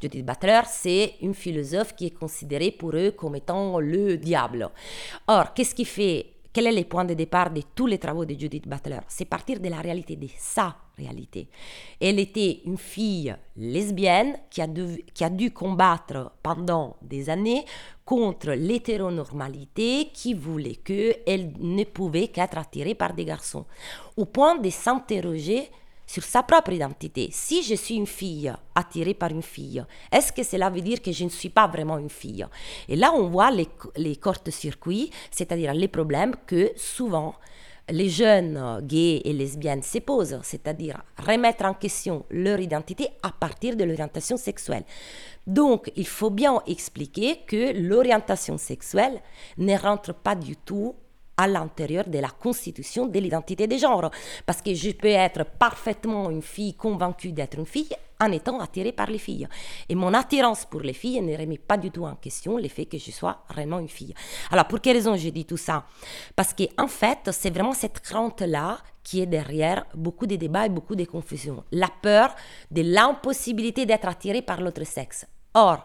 Judith 0.00 0.24
Butler, 0.24 0.60
c'est 0.66 1.14
une 1.20 1.34
philosophe 1.34 1.94
qui 1.94 2.06
est 2.06 2.18
considérée 2.18 2.70
pour 2.70 2.94
eux 2.94 3.10
comme 3.10 3.34
étant 3.36 3.80
le 3.80 4.16
diable. 4.16 4.70
Or, 5.26 5.52
qu'est-ce 5.52 5.74
qui 5.74 5.84
fait 5.84 6.33
quel 6.54 6.68
est 6.68 6.72
le 6.72 6.84
point 6.84 7.04
de 7.04 7.14
départ 7.14 7.50
de 7.50 7.62
tous 7.74 7.86
les 7.86 7.98
travaux 7.98 8.24
de 8.24 8.38
Judith 8.38 8.68
Butler? 8.68 9.00
C'est 9.08 9.24
partir 9.24 9.58
de 9.58 9.68
la 9.68 9.80
réalité, 9.80 10.14
de 10.14 10.28
sa 10.38 10.76
réalité. 10.96 11.48
Elle 12.00 12.20
était 12.20 12.60
une 12.64 12.78
fille 12.78 13.34
lesbienne 13.56 14.36
qui 14.48 14.62
a, 14.62 14.68
qui 15.12 15.24
a 15.24 15.30
dû 15.30 15.50
combattre 15.50 16.30
pendant 16.44 16.96
des 17.02 17.28
années 17.28 17.64
contre 18.04 18.52
l'hétéronormalité 18.52 20.10
qui 20.14 20.32
voulait 20.32 20.76
qu'elle 20.76 21.54
ne 21.58 21.82
pouvait 21.82 22.28
qu'être 22.28 22.56
attirée 22.56 22.94
par 22.94 23.14
des 23.14 23.24
garçons, 23.24 23.66
au 24.16 24.24
point 24.24 24.56
de 24.56 24.70
s'interroger 24.70 25.68
sur 26.06 26.22
sa 26.22 26.42
propre 26.42 26.72
identité. 26.72 27.28
Si 27.32 27.62
je 27.62 27.74
suis 27.74 27.96
une 27.96 28.06
fille 28.06 28.52
attirée 28.74 29.14
par 29.14 29.30
une 29.30 29.42
fille, 29.42 29.84
est-ce 30.12 30.32
que 30.32 30.42
cela 30.42 30.70
veut 30.70 30.80
dire 30.80 31.00
que 31.02 31.12
je 31.12 31.24
ne 31.24 31.30
suis 31.30 31.48
pas 31.48 31.66
vraiment 31.66 31.98
une 31.98 32.10
fille? 32.10 32.46
Et 32.88 32.96
là, 32.96 33.12
on 33.14 33.28
voit 33.28 33.50
les, 33.50 33.68
les 33.96 34.16
courts-circuits, 34.16 35.10
c'est-à-dire 35.30 35.74
les 35.74 35.88
problèmes 35.88 36.34
que 36.46 36.72
souvent 36.76 37.34
les 37.90 38.08
jeunes 38.08 38.80
gays 38.82 39.20
et 39.24 39.32
lesbiennes 39.32 39.82
se 39.82 39.98
posent, 39.98 40.40
c'est-à-dire 40.42 41.02
remettre 41.18 41.64
en 41.64 41.74
question 41.74 42.24
leur 42.30 42.60
identité 42.60 43.08
à 43.22 43.30
partir 43.30 43.76
de 43.76 43.84
l'orientation 43.84 44.36
sexuelle. 44.36 44.84
Donc, 45.46 45.92
il 45.96 46.06
faut 46.06 46.30
bien 46.30 46.62
expliquer 46.66 47.40
que 47.46 47.78
l'orientation 47.78 48.56
sexuelle 48.56 49.20
ne 49.58 49.76
rentre 49.76 50.14
pas 50.14 50.34
du 50.34 50.56
tout 50.56 50.94
à 51.36 51.46
l'intérieur 51.46 52.04
de 52.06 52.18
la 52.18 52.30
constitution 52.30 53.06
de 53.06 53.18
l'identité 53.18 53.66
de 53.66 53.76
genre. 53.76 54.10
Parce 54.46 54.62
que 54.62 54.74
je 54.74 54.90
peux 54.90 55.08
être 55.08 55.44
parfaitement 55.44 56.30
une 56.30 56.42
fille 56.42 56.74
convaincue 56.74 57.32
d'être 57.32 57.58
une 57.58 57.66
fille 57.66 57.94
en 58.20 58.30
étant 58.30 58.60
attirée 58.60 58.92
par 58.92 59.08
les 59.10 59.18
filles. 59.18 59.48
Et 59.88 59.94
mon 59.94 60.14
attirance 60.14 60.64
pour 60.64 60.80
les 60.80 60.92
filles 60.92 61.20
ne 61.20 61.36
remet 61.36 61.58
pas 61.58 61.76
du 61.76 61.90
tout 61.90 62.04
en 62.04 62.14
question 62.14 62.56
le 62.56 62.68
fait 62.68 62.86
que 62.86 62.98
je 62.98 63.10
sois 63.10 63.44
vraiment 63.50 63.78
une 63.78 63.88
fille. 63.88 64.14
Alors, 64.50 64.66
pour 64.66 64.80
quelle 64.80 64.96
raison 64.96 65.16
je 65.16 65.28
dis 65.28 65.44
tout 65.44 65.56
ça? 65.56 65.84
Parce 66.36 66.54
qu'en 66.54 66.84
en 66.84 66.88
fait, 66.88 67.30
c'est 67.32 67.50
vraiment 67.50 67.72
cette 67.72 68.00
crainte-là 68.00 68.78
qui 69.02 69.20
est 69.20 69.26
derrière 69.26 69.84
beaucoup 69.94 70.26
de 70.26 70.36
débats 70.36 70.66
et 70.66 70.70
beaucoup 70.70 70.94
de 70.94 71.04
confusions. 71.04 71.64
La 71.72 71.88
peur 72.02 72.34
de 72.70 72.82
l'impossibilité 72.82 73.84
d'être 73.84 74.08
attiré 74.08 74.40
par 74.40 74.60
l'autre 74.60 74.84
sexe. 74.84 75.26
Or, 75.52 75.84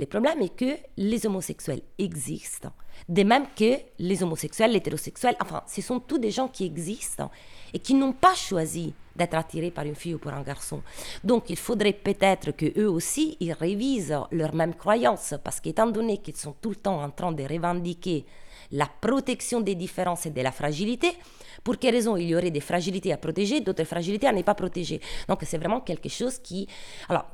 le 0.00 0.06
problème 0.06 0.40
est 0.40 0.56
que 0.56 0.78
les 0.96 1.26
homosexuels 1.26 1.82
existent, 1.98 2.72
de 3.06 3.22
même 3.22 3.44
que 3.54 3.74
les 3.98 4.22
homosexuels, 4.22 4.70
les 4.70 4.78
hétérosexuels, 4.78 5.36
enfin, 5.42 5.62
ce 5.66 5.82
sont 5.82 6.00
tous 6.00 6.18
des 6.18 6.30
gens 6.30 6.48
qui 6.48 6.64
existent 6.64 7.30
et 7.74 7.78
qui 7.78 7.92
n'ont 7.92 8.14
pas 8.14 8.34
choisi 8.34 8.94
d'être 9.14 9.34
attirés 9.34 9.70
par 9.70 9.84
une 9.84 9.94
fille 9.94 10.14
ou 10.14 10.18
par 10.18 10.34
un 10.34 10.42
garçon. 10.42 10.82
Donc 11.22 11.50
il 11.50 11.58
faudrait 11.58 11.92
peut-être 11.92 12.52
que 12.52 12.80
eux 12.80 12.88
aussi 12.88 13.36
ils 13.40 13.52
révisent 13.52 14.18
leurs 14.30 14.54
mêmes 14.54 14.74
croyances 14.74 15.34
parce 15.44 15.60
qu'étant 15.60 15.86
donné 15.86 16.16
qu'ils 16.18 16.36
sont 16.36 16.54
tout 16.58 16.70
le 16.70 16.76
temps 16.76 17.02
en 17.02 17.10
train 17.10 17.32
de 17.32 17.42
revendiquer 17.42 18.24
la 18.72 18.86
protection 18.86 19.60
des 19.60 19.74
différences 19.74 20.24
et 20.26 20.30
de 20.30 20.40
la 20.40 20.52
fragilité, 20.52 21.12
pour 21.62 21.76
quelles 21.76 21.94
raisons 21.94 22.16
il 22.16 22.28
y 22.28 22.34
aurait 22.34 22.50
des 22.50 22.60
fragilités 22.60 23.12
à 23.12 23.18
protéger, 23.18 23.60
d'autres 23.60 23.84
fragilités 23.84 24.28
à 24.28 24.32
ne 24.32 24.40
pas 24.40 24.54
protéger. 24.54 25.00
Donc 25.28 25.40
c'est 25.44 25.58
vraiment 25.58 25.80
quelque 25.80 26.08
chose 26.08 26.38
qui... 26.38 26.66
Alors, 27.08 27.26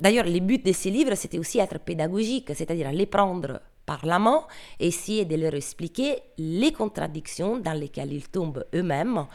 D'ailleurs, 0.00 0.26
le 0.26 0.40
but 0.40 0.64
de 0.64 0.72
ces 0.72 0.90
livres, 0.90 1.14
c'était 1.14 1.38
aussi 1.38 1.58
être 1.58 1.78
pédagogique, 1.78 2.50
c'est-à-dire 2.54 2.90
les 2.90 3.06
prendre 3.06 3.60
par 3.84 4.06
la 4.06 4.18
main, 4.18 4.44
essayer 4.78 5.24
de 5.24 5.36
leur 5.36 5.54
expliquer 5.54 6.18
les 6.38 6.72
contradictions 6.72 7.58
dans 7.58 7.72
lesquelles 7.72 8.12
ils 8.12 8.28
tombent 8.28 8.64
eux-mêmes 8.74 9.26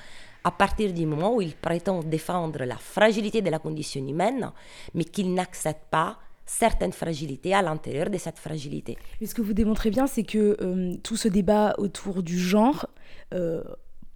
à 0.43 0.51
partir 0.51 0.93
du 0.93 1.05
moment 1.05 1.35
où 1.35 1.41
ils 1.41 1.55
prétendent 1.55 2.07
défendre 2.07 2.63
la 2.63 2.77
fragilité 2.77 3.41
de 3.41 3.49
la 3.49 3.59
condition 3.59 4.07
humaine, 4.07 4.51
mais 4.93 5.03
qu'ils 5.03 5.33
n'acceptent 5.33 5.89
pas 5.89 6.19
certaines 6.45 6.93
fragilités 6.93 7.53
à 7.53 7.61
l'intérieur 7.61 8.09
de 8.09 8.17
cette 8.17 8.37
fragilité. 8.37 8.97
Et 9.19 9.25
ce 9.25 9.33
que 9.33 9.41
vous 9.41 9.53
démontrez 9.53 9.89
bien, 9.89 10.05
c'est 10.05 10.23
que 10.23 10.55
euh, 10.61 10.95
tout 11.03 11.17
ce 11.17 11.27
débat 11.27 11.73
autour 11.79 12.21
du 12.21 12.39
genre, 12.39 12.87
euh, 13.33 13.63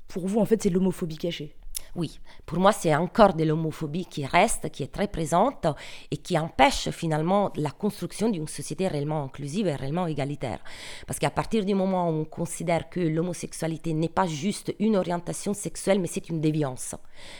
pour 0.07 0.27
vous, 0.27 0.39
en 0.39 0.45
fait, 0.45 0.61
c'est 0.61 0.69
l'homophobie 0.69 1.17
cachée. 1.17 1.55
Oui, 1.95 2.19
pour 2.45 2.59
moi, 2.59 2.71
c'est 2.71 2.95
encore 2.95 3.33
de 3.33 3.43
l'homophobie 3.43 4.05
qui 4.05 4.25
reste, 4.25 4.69
qui 4.71 4.83
est 4.83 4.91
très 4.91 5.07
présente 5.07 5.67
et 6.11 6.17
qui 6.17 6.37
empêche 6.37 6.89
finalement 6.91 7.51
la 7.55 7.71
construction 7.71 8.29
d'une 8.29 8.47
société 8.47 8.87
réellement 8.87 9.23
inclusive 9.23 9.67
et 9.67 9.75
réellement 9.75 10.07
égalitaire. 10.07 10.59
Parce 11.07 11.19
qu'à 11.19 11.31
partir 11.31 11.65
du 11.65 11.73
moment 11.73 12.09
où 12.09 12.13
on 12.13 12.25
considère 12.25 12.89
que 12.89 12.99
l'homosexualité 12.99 13.93
n'est 13.93 14.09
pas 14.09 14.27
juste 14.27 14.73
une 14.79 14.95
orientation 14.95 15.53
sexuelle, 15.53 15.99
mais 15.99 16.07
c'est 16.07 16.29
une 16.29 16.41
déviance, 16.41 16.95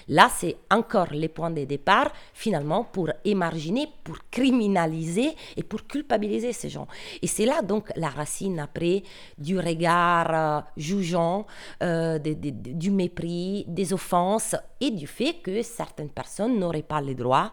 là, 0.07 0.29
c'est 0.35 0.57
encore 0.71 1.07
les 1.11 1.29
points 1.29 1.51
de 1.51 1.63
départ 1.65 2.11
finalement 2.33 2.83
pour 2.83 3.09
émarginer, 3.25 3.87
pour 4.03 4.17
criminaliser 4.31 5.35
et 5.57 5.63
pour 5.63 5.85
culpabiliser 5.85 6.53
ces 6.53 6.69
gens. 6.69 6.87
Et 7.21 7.27
c'est 7.27 7.45
là 7.45 7.61
donc 7.61 7.89
la 7.95 8.09
racine 8.09 8.59
après 8.59 9.03
du 9.37 9.57
regard 9.57 10.33
euh, 10.33 10.61
jugeant, 10.77 11.45
euh, 11.83 12.17
du 12.19 12.91
mépris, 12.91 13.65
des 13.67 13.93
offenses 13.93 14.38
et 14.79 14.91
du 14.91 15.07
fait 15.07 15.35
que 15.41 15.61
certaines 15.61 16.09
personnes 16.09 16.59
n'auraient 16.59 16.81
pas 16.81 17.01
le 17.01 17.15
droit, 17.15 17.51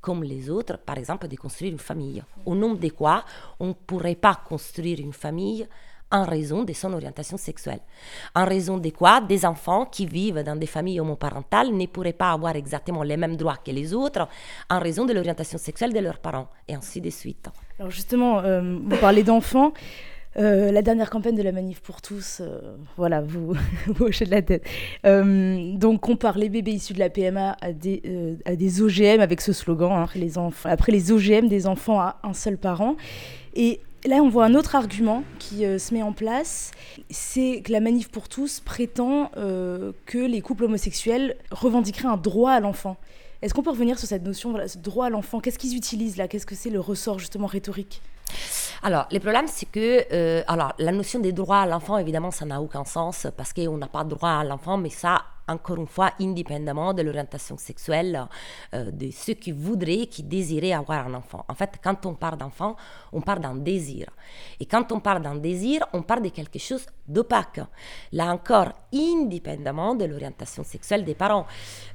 comme 0.00 0.22
les 0.22 0.48
autres, 0.48 0.78
par 0.78 0.98
exemple, 0.98 1.28
de 1.28 1.36
construire 1.36 1.72
une 1.72 1.78
famille. 1.78 2.22
Au 2.46 2.54
nom 2.54 2.74
de 2.74 2.88
quoi 2.88 3.24
on 3.58 3.68
ne 3.68 3.72
pourrait 3.72 4.14
pas 4.14 4.34
construire 4.34 5.00
une 5.00 5.12
famille 5.12 5.66
en 6.10 6.24
raison 6.24 6.64
de 6.64 6.72
son 6.72 6.92
orientation 6.92 7.36
sexuelle. 7.36 7.80
En 8.34 8.46
raison 8.46 8.78
de 8.78 8.90
quoi 8.90 9.20
des 9.20 9.44
enfants 9.44 9.86
qui 9.86 10.06
vivent 10.06 10.42
dans 10.42 10.56
des 10.56 10.66
familles 10.66 11.00
homoparentales 11.00 11.70
ne 11.70 11.86
pourraient 11.86 12.12
pas 12.12 12.32
avoir 12.32 12.56
exactement 12.56 13.02
les 13.02 13.16
mêmes 13.16 13.36
droits 13.36 13.58
que 13.58 13.70
les 13.70 13.92
autres 13.92 14.26
en 14.70 14.78
raison 14.78 15.04
de 15.04 15.12
l'orientation 15.12 15.58
sexuelle 15.58 15.92
de 15.92 15.98
leurs 16.00 16.18
parents, 16.18 16.48
et 16.66 16.74
ainsi 16.74 17.00
de 17.00 17.10
suite. 17.10 17.48
Alors 17.78 17.90
justement, 17.90 18.40
euh, 18.40 18.78
vous 18.82 18.96
parlez 18.96 19.22
d'enfants. 19.22 19.72
Euh, 20.38 20.70
la 20.70 20.82
dernière 20.82 21.10
campagne 21.10 21.34
de 21.34 21.42
la 21.42 21.50
Manif 21.50 21.80
pour 21.80 22.00
tous, 22.00 22.38
euh, 22.40 22.60
voilà, 22.96 23.20
vous, 23.20 23.54
vous 23.86 24.04
hochez 24.04 24.24
de 24.24 24.30
la 24.30 24.42
tête. 24.42 24.64
Euh, 25.04 25.72
donc, 25.74 26.00
compare 26.00 26.38
les 26.38 26.48
bébés 26.48 26.72
issus 26.72 26.92
de 26.92 27.00
la 27.00 27.10
PMA 27.10 27.56
à 27.60 27.72
des, 27.72 28.38
à 28.44 28.54
des 28.54 28.80
OGM 28.80 29.20
avec 29.20 29.40
ce 29.40 29.52
slogan, 29.52 29.92
hein, 29.92 30.06
les 30.14 30.38
enfants, 30.38 30.68
après 30.68 30.92
les 30.92 31.10
OGM, 31.10 31.48
des 31.48 31.66
enfants 31.66 31.98
à 31.98 32.20
un 32.22 32.34
seul 32.34 32.56
parent. 32.56 32.96
Et 33.54 33.80
là, 34.06 34.16
on 34.18 34.28
voit 34.28 34.44
un 34.44 34.54
autre 34.54 34.76
argument 34.76 35.24
qui 35.40 35.64
se 35.78 35.92
met 35.92 36.02
en 36.02 36.12
place, 36.12 36.70
c'est 37.10 37.62
que 37.64 37.72
la 37.72 37.80
Manif 37.80 38.08
pour 38.08 38.28
tous 38.28 38.60
prétend 38.60 39.30
que 39.34 40.18
les 40.18 40.40
couples 40.40 40.64
homosexuels 40.64 41.36
revendiqueraient 41.50 42.08
un 42.08 42.16
droit 42.16 42.52
à 42.52 42.60
l'enfant. 42.60 42.96
Est-ce 43.42 43.54
qu'on 43.54 43.62
peut 43.62 43.70
revenir 43.70 43.98
sur 43.98 44.08
cette 44.08 44.24
notion, 44.24 44.50
voilà, 44.50 44.68
ce 44.68 44.78
droit 44.78 45.06
à 45.06 45.10
l'enfant? 45.10 45.40
Qu'est-ce 45.40 45.58
qu'ils 45.58 45.76
utilisent 45.76 46.16
là? 46.16 46.28
Qu'est-ce 46.28 46.46
que 46.46 46.54
c'est 46.54 46.70
le 46.70 46.80
ressort 46.80 47.18
justement 47.18 47.46
rhétorique? 47.46 48.02
Alors, 48.82 49.06
le 49.10 49.18
problème, 49.18 49.46
c'est 49.48 49.66
que 49.66 50.04
euh, 50.12 50.42
alors, 50.46 50.72
la 50.78 50.92
notion 50.92 51.20
des 51.20 51.32
droits 51.32 51.60
à 51.60 51.66
l'enfant, 51.66 51.98
évidemment, 51.98 52.30
ça 52.30 52.44
n'a 52.44 52.60
aucun 52.60 52.84
sens 52.84 53.26
parce 53.36 53.52
qu'on 53.52 53.76
n'a 53.76 53.88
pas 53.88 54.04
droit 54.04 54.30
à 54.30 54.44
l'enfant, 54.44 54.76
mais 54.76 54.90
ça, 54.90 55.22
encore 55.48 55.78
une 55.78 55.86
fois, 55.86 56.12
indépendamment 56.20 56.94
de 56.94 57.02
l'orientation 57.02 57.56
sexuelle 57.56 58.26
euh, 58.74 58.90
de 58.90 59.10
ceux 59.10 59.34
qui 59.34 59.52
voudraient, 59.52 60.06
qui 60.06 60.22
désiraient 60.22 60.72
avoir 60.72 61.06
un 61.06 61.14
enfant. 61.14 61.44
En 61.48 61.54
fait, 61.54 61.78
quand 61.82 62.06
on 62.06 62.14
parle 62.14 62.38
d'enfant, 62.38 62.76
on 63.12 63.20
parle 63.20 63.40
d'un 63.40 63.56
désir. 63.56 64.06
Et 64.60 64.66
quand 64.66 64.92
on 64.92 65.00
parle 65.00 65.22
d'un 65.22 65.36
désir, 65.36 65.86
on 65.92 66.02
parle 66.02 66.22
de 66.22 66.28
quelque 66.28 66.58
chose 66.58 66.86
d'opaque. 67.06 67.60
Là 68.12 68.32
encore, 68.32 68.72
indépendamment 68.92 69.94
de 69.94 70.04
l'orientation 70.04 70.62
sexuelle 70.62 71.04
des 71.04 71.14
parents. 71.14 71.46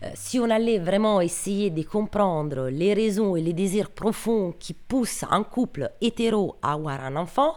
Euh, 0.04 0.10
si 0.16 0.40
on 0.40 0.50
allait 0.50 0.80
vraiment 0.80 1.22
essayer 1.22 1.70
de 1.70 1.84
comprendre 1.84 2.70
les 2.70 2.94
raisons 2.94 3.36
et 3.36 3.42
les 3.42 3.54
désirs 3.54 3.92
profonds 3.92 4.54
qui 4.58 4.74
poussent 4.74 5.26
un 5.30 5.44
couple 5.44 5.92
hétéro 6.02 6.56
à 6.62 6.74
avoir 6.74 7.04
un 7.04 7.16
enfant, 7.16 7.56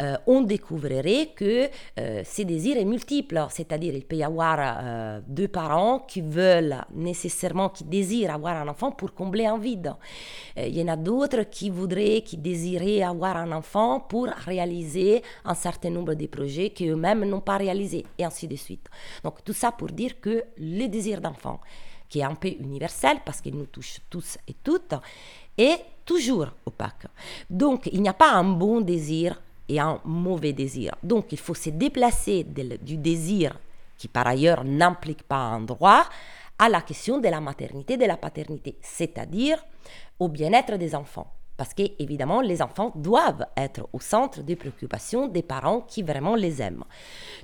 euh, 0.00 0.16
on 0.26 0.40
découvrirait 0.40 1.30
que 1.36 1.68
ces 2.24 2.44
désirs 2.44 2.78
sont 2.80 2.86
multiples. 2.86 3.46
C'est-à-dire, 3.50 3.94
il 3.94 4.04
peut 4.04 4.16
y 4.16 4.24
avoir 4.24 5.20
deux 5.34 5.48
parents 5.48 6.00
qui 6.00 6.20
veulent 6.20 6.76
nécessairement, 6.94 7.68
qui 7.68 7.84
désirent 7.84 8.34
avoir 8.34 8.56
un 8.56 8.68
enfant 8.68 8.92
pour 8.92 9.12
combler 9.12 9.46
un 9.46 9.58
vide. 9.58 9.94
Euh, 10.56 10.66
il 10.66 10.78
y 10.78 10.82
en 10.82 10.88
a 10.88 10.96
d'autres 10.96 11.42
qui 11.42 11.70
voudraient, 11.70 12.22
qui 12.22 12.36
désiraient 12.36 13.02
avoir 13.02 13.36
un 13.36 13.52
enfant 13.52 14.00
pour 14.00 14.26
réaliser 14.26 15.22
un 15.44 15.54
certain 15.54 15.90
nombre 15.90 16.14
de 16.14 16.26
projets 16.26 16.70
qu'eux-mêmes 16.70 17.24
n'ont 17.24 17.40
pas 17.40 17.56
réalisés, 17.56 18.04
et 18.18 18.24
ainsi 18.24 18.46
de 18.48 18.56
suite. 18.56 18.88
Donc 19.22 19.44
tout 19.44 19.52
ça 19.52 19.72
pour 19.72 19.88
dire 19.88 20.20
que 20.20 20.44
le 20.56 20.86
désir 20.86 21.20
d'enfant, 21.20 21.60
qui 22.08 22.20
est 22.20 22.24
un 22.24 22.34
peu 22.34 22.48
universel 22.48 23.18
parce 23.24 23.40
qu'il 23.40 23.56
nous 23.56 23.66
touche 23.66 23.98
tous 24.08 24.38
et 24.46 24.54
toutes, 24.62 24.94
est 25.58 25.80
toujours 26.04 26.48
opaque. 26.66 27.06
Donc 27.50 27.88
il 27.92 28.00
n'y 28.02 28.08
a 28.08 28.14
pas 28.14 28.32
un 28.32 28.44
bon 28.44 28.80
désir 28.80 29.40
et 29.68 29.80
un 29.80 30.00
mauvais 30.04 30.52
désir. 30.52 30.94
Donc 31.02 31.32
il 31.32 31.38
faut 31.38 31.54
se 31.54 31.70
déplacer 31.70 32.44
du 32.44 32.96
désir 32.96 33.58
qui 34.04 34.08
par 34.08 34.26
ailleurs 34.26 34.64
n'implique 34.64 35.22
pas 35.22 35.36
un 35.56 35.60
droit, 35.60 36.04
à 36.58 36.68
la 36.68 36.82
question 36.82 37.20
de 37.20 37.28
la 37.28 37.40
maternité, 37.40 37.96
de 37.96 38.04
la 38.04 38.18
paternité, 38.18 38.76
c'est-à-dire 38.82 39.64
au 40.18 40.28
bien-être 40.28 40.76
des 40.76 40.94
enfants. 40.94 41.32
Parce 41.56 41.72
qu'évidemment, 41.72 42.42
les 42.42 42.60
enfants 42.60 42.92
doivent 42.94 43.46
être 43.56 43.88
au 43.94 44.00
centre 44.00 44.42
des 44.42 44.56
préoccupations 44.56 45.26
des 45.26 45.42
parents 45.42 45.80
qui 45.80 46.02
vraiment 46.02 46.34
les 46.34 46.60
aiment. 46.60 46.84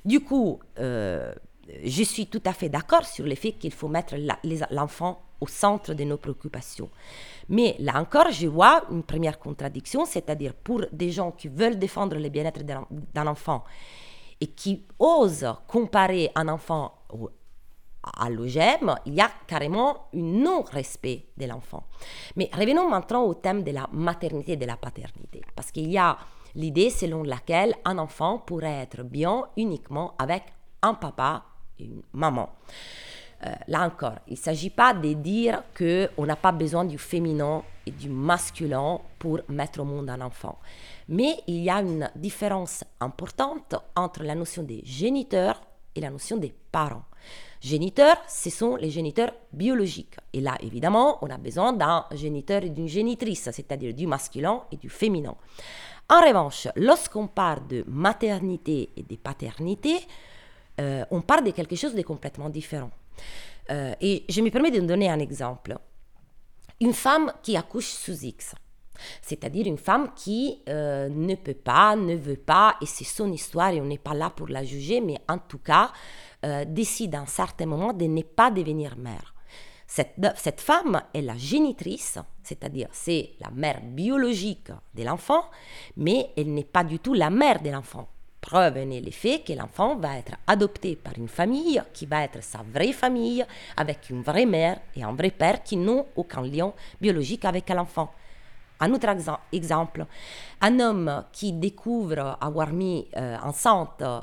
Du 0.05 0.19
coup, 0.19 0.59
euh, 0.77 1.33
je 1.83 2.03
suis 2.03 2.27
tout 2.27 2.43
à 2.45 2.53
fait 2.53 2.69
d'accord 2.69 3.05
sur 3.05 3.25
le 3.25 3.33
fait 3.33 3.53
qu'il 3.53 3.73
faut 3.73 3.87
mettre 3.87 4.13
l'enfant 4.69 5.23
au 5.39 5.47
centre 5.47 5.95
de 5.95 6.03
nos 6.03 6.17
préoccupations. 6.17 6.91
Mais 7.49 7.75
là 7.79 7.99
encore, 7.99 8.31
je 8.31 8.45
vois 8.45 8.83
une 8.91 9.01
première 9.01 9.39
contradiction, 9.39 10.05
c'est-à-dire 10.05 10.53
pour 10.53 10.83
des 10.91 11.09
gens 11.09 11.31
qui 11.31 11.47
veulent 11.47 11.79
défendre 11.79 12.17
le 12.17 12.29
bien-être 12.29 12.61
d'un 12.63 13.27
enfant 13.27 13.63
et 14.41 14.47
qui 14.47 14.83
ose 14.99 15.47
comparer 15.67 16.31
un 16.35 16.47
enfant 16.47 16.93
à 18.03 18.29
l'OGM, 18.29 18.95
il 19.05 19.13
y 19.13 19.21
a 19.21 19.29
carrément 19.45 20.07
un 20.13 20.21
non-respect 20.21 21.27
de 21.37 21.45
l'enfant. 21.45 21.83
Mais 22.35 22.49
revenons 22.51 22.89
maintenant 22.89 23.23
au 23.23 23.35
thème 23.35 23.63
de 23.63 23.71
la 23.71 23.87
maternité 23.91 24.53
et 24.53 24.57
de 24.57 24.65
la 24.65 24.75
paternité, 24.75 25.41
parce 25.55 25.71
qu'il 25.71 25.91
y 25.91 25.97
a 25.99 26.17
l'idée 26.55 26.89
selon 26.89 27.23
laquelle 27.23 27.75
un 27.85 27.99
enfant 27.99 28.39
pourrait 28.39 28.81
être 28.81 29.03
bien 29.03 29.45
uniquement 29.55 30.15
avec 30.17 30.43
un 30.81 30.95
papa 30.95 31.43
et 31.79 31.85
une 31.85 32.01
maman. 32.13 32.49
Euh, 33.45 33.49
là 33.67 33.85
encore, 33.85 34.17
il 34.27 34.33
ne 34.33 34.37
s'agit 34.37 34.69
pas 34.69 34.93
de 34.93 35.13
dire 35.13 35.63
qu'on 35.75 36.25
n'a 36.25 36.35
pas 36.35 36.51
besoin 36.51 36.85
du 36.85 36.97
féminin 36.97 37.63
et 37.85 37.91
du 37.91 38.09
masculin 38.09 38.99
pour 39.17 39.39
mettre 39.49 39.79
au 39.79 39.83
monde 39.83 40.09
un 40.09 40.21
enfant. 40.21 40.59
Mais 41.07 41.37
il 41.47 41.63
y 41.63 41.69
a 41.69 41.81
une 41.81 42.09
différence 42.15 42.83
importante 42.99 43.75
entre 43.95 44.23
la 44.23 44.35
notion 44.35 44.63
des 44.63 44.81
géniteurs 44.85 45.61
et 45.95 46.01
la 46.01 46.09
notion 46.09 46.37
des 46.37 46.53
parents. 46.71 47.05
Géniteurs, 47.59 48.17
ce 48.27 48.49
sont 48.49 48.75
les 48.75 48.89
géniteurs 48.89 49.33
biologiques. 49.53 50.15
Et 50.33 50.41
là, 50.41 50.57
évidemment, 50.61 51.19
on 51.21 51.29
a 51.29 51.37
besoin 51.37 51.73
d'un 51.73 52.05
géniteur 52.11 52.63
et 52.63 52.69
d'une 52.69 52.87
génitrice, 52.87 53.49
c'est-à-dire 53.51 53.93
du 53.93 54.07
masculin 54.07 54.63
et 54.71 54.77
du 54.77 54.89
féminin. 54.89 55.35
En 56.09 56.21
revanche, 56.21 56.67
lorsqu'on 56.75 57.27
parle 57.27 57.67
de 57.67 57.83
maternité 57.87 58.89
et 58.97 59.03
de 59.03 59.15
paternité, 59.15 59.95
euh, 60.79 61.05
on 61.11 61.21
parle 61.21 61.43
de 61.43 61.51
quelque 61.51 61.75
chose 61.75 61.93
de 61.93 62.01
complètement 62.01 62.49
différent. 62.49 62.89
Euh, 63.69 63.93
et 64.01 64.25
je 64.27 64.41
me 64.41 64.49
permets 64.49 64.71
de 64.71 64.79
donner 64.79 65.09
un 65.09 65.19
exemple. 65.19 65.77
Une 66.79 66.93
femme 66.93 67.31
qui 67.43 67.55
accouche 67.55 67.89
sous 67.89 68.25
X, 68.25 68.55
c'est-à-dire 69.21 69.67
une 69.67 69.77
femme 69.77 70.11
qui 70.15 70.61
euh, 70.69 71.09
ne 71.09 71.35
peut 71.35 71.53
pas, 71.53 71.95
ne 71.95 72.15
veut 72.15 72.37
pas, 72.37 72.75
et 72.81 72.85
c'est 72.85 73.03
son 73.03 73.31
histoire 73.31 73.71
et 73.71 73.81
on 73.81 73.85
n'est 73.85 73.97
pas 73.97 74.13
là 74.13 74.29
pour 74.29 74.47
la 74.47 74.63
juger, 74.63 75.01
mais 75.01 75.17
en 75.27 75.37
tout 75.37 75.59
cas 75.59 75.91
décide 76.65 77.13
à 77.13 77.19
un 77.19 77.27
certain 77.27 77.67
moment 77.67 77.93
de 77.93 78.05
ne 78.05 78.23
pas 78.23 78.49
devenir 78.49 78.97
mère. 78.97 79.35
Cette, 79.85 80.15
cette, 80.37 80.59
femme 80.59 81.03
est 81.13 81.21
la 81.21 81.37
génitrice, 81.37 82.17
c'est-à-dire 82.41 82.87
c'est 82.91 83.33
la 83.39 83.51
mère 83.51 83.79
biologique 83.83 84.71
de 84.95 85.03
l'enfant, 85.03 85.43
mais 85.97 86.31
elle 86.35 86.51
n'est 86.51 86.63
pas 86.63 86.83
du 86.83 86.97
tout 86.97 87.13
la 87.13 87.29
mère 87.29 87.61
de 87.61 87.69
l'enfant. 87.69 88.07
Preuve 88.41 88.77
en 88.77 88.89
est 88.89 89.01
l'effet 89.01 89.43
que 89.45 89.53
l'enfant 89.53 89.95
va 89.97 90.17
être 90.17 90.33
adopté 90.47 90.95
par 90.95 91.13
une 91.15 91.27
famille 91.27 91.81
qui 91.93 92.07
va 92.07 92.23
être 92.23 92.41
sa 92.41 92.63
vraie 92.73 92.91
famille, 92.91 93.45
avec 93.77 94.09
une 94.09 94.23
vraie 94.23 94.47
mère 94.47 94.79
et 94.95 95.03
un 95.03 95.13
vrai 95.13 95.29
père 95.29 95.61
qui 95.61 95.77
n'ont 95.77 96.07
aucun 96.15 96.41
lien 96.41 96.73
biologique 96.99 97.45
avec 97.45 97.69
l'enfant. 97.69 98.11
Un 98.81 98.91
autre 98.93 99.07
exemple, 99.51 100.05
un 100.59 100.79
homme 100.79 101.23
qui 101.31 101.53
découvre 101.53 102.37
avoir 102.41 102.73
mis 102.73 103.07
euh, 103.15 103.37
enceinte 103.43 104.01
euh, 104.01 104.19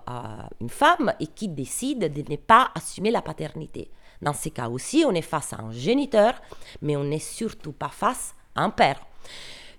une 0.60 0.68
femme 0.68 1.12
et 1.20 1.28
qui 1.28 1.48
décide 1.48 2.12
de 2.12 2.30
ne 2.30 2.36
pas 2.36 2.72
assumer 2.74 3.12
la 3.12 3.22
paternité. 3.22 3.88
Dans 4.20 4.32
ces 4.32 4.50
cas 4.50 4.68
aussi, 4.68 5.04
on 5.06 5.12
est 5.12 5.22
face 5.22 5.52
à 5.52 5.60
un 5.60 5.70
géniteur, 5.70 6.34
mais 6.82 6.96
on 6.96 7.04
n'est 7.04 7.20
surtout 7.20 7.72
pas 7.72 7.88
face 7.88 8.34
à 8.56 8.62
un 8.62 8.70
père. 8.70 9.00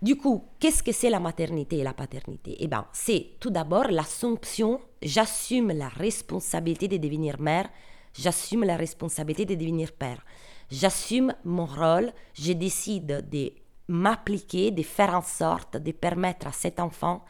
Du 0.01 0.15
coup, 0.15 0.45
qu'est-ce 0.59 0.81
que 0.81 0.93
c'est 0.93 1.09
la 1.09 1.19
maternité 1.19 1.79
et 1.79 1.83
la 1.83 1.93
paternité? 1.93 2.55
Eh 2.59 2.67
bien, 2.67 2.86
c'est 2.93 3.31
tout 3.41 3.50
d'abord 3.50 3.89
l'assumption, 3.89 4.79
j'assume 5.01 5.74
la 5.74 5.89
responsabilité 5.89 6.88
de 6.88 6.95
devenir 6.95 7.38
mère, 7.41 7.67
j'assume 8.13 8.63
la 8.63 8.77
responsabilité 8.77 9.45
de 9.45 9.55
devenir 9.59 9.91
père. 9.91 10.24
J'assume 10.71 11.33
mon 11.43 11.65
rôle, 11.65 12.13
je 12.33 12.53
décide 12.53 13.27
de 13.29 13.51
m'appliquer, 13.89 14.72
de 14.72 14.84
faire 14.84 15.13
en 15.13 15.22
sorte 15.22 15.77
de 15.77 15.91
permettre 15.91 16.48
à 16.48 16.51
cet 16.51 16.79
enfant 16.79 17.25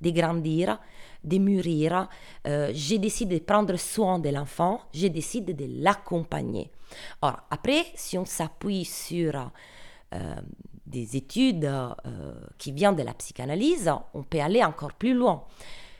de 0.00 0.10
grandir, 0.10 0.78
de 1.22 1.38
mûrir. 1.38 2.08
Euh, 2.46 2.70
je 2.74 2.96
décide 2.96 3.30
de 3.30 3.38
prendre 3.38 3.76
soin 3.76 4.18
de 4.18 4.28
l'enfant, 4.28 4.80
je 4.92 5.06
décide 5.08 5.56
de 5.56 5.82
l'accompagner. 5.82 6.70
Or, 7.22 7.40
après, 7.50 7.86
si 7.94 8.18
on 8.18 8.24
s'appuie 8.24 8.84
sur 8.84 9.50
euh, 10.14 10.34
des 10.86 11.16
études 11.16 11.64
euh, 11.64 12.34
qui 12.58 12.72
viennent 12.72 12.96
de 12.96 13.02
la 13.02 13.14
psychanalyse, 13.14 13.90
on 14.12 14.22
peut 14.22 14.40
aller 14.40 14.62
encore 14.62 14.92
plus 14.92 15.14
loin. 15.14 15.44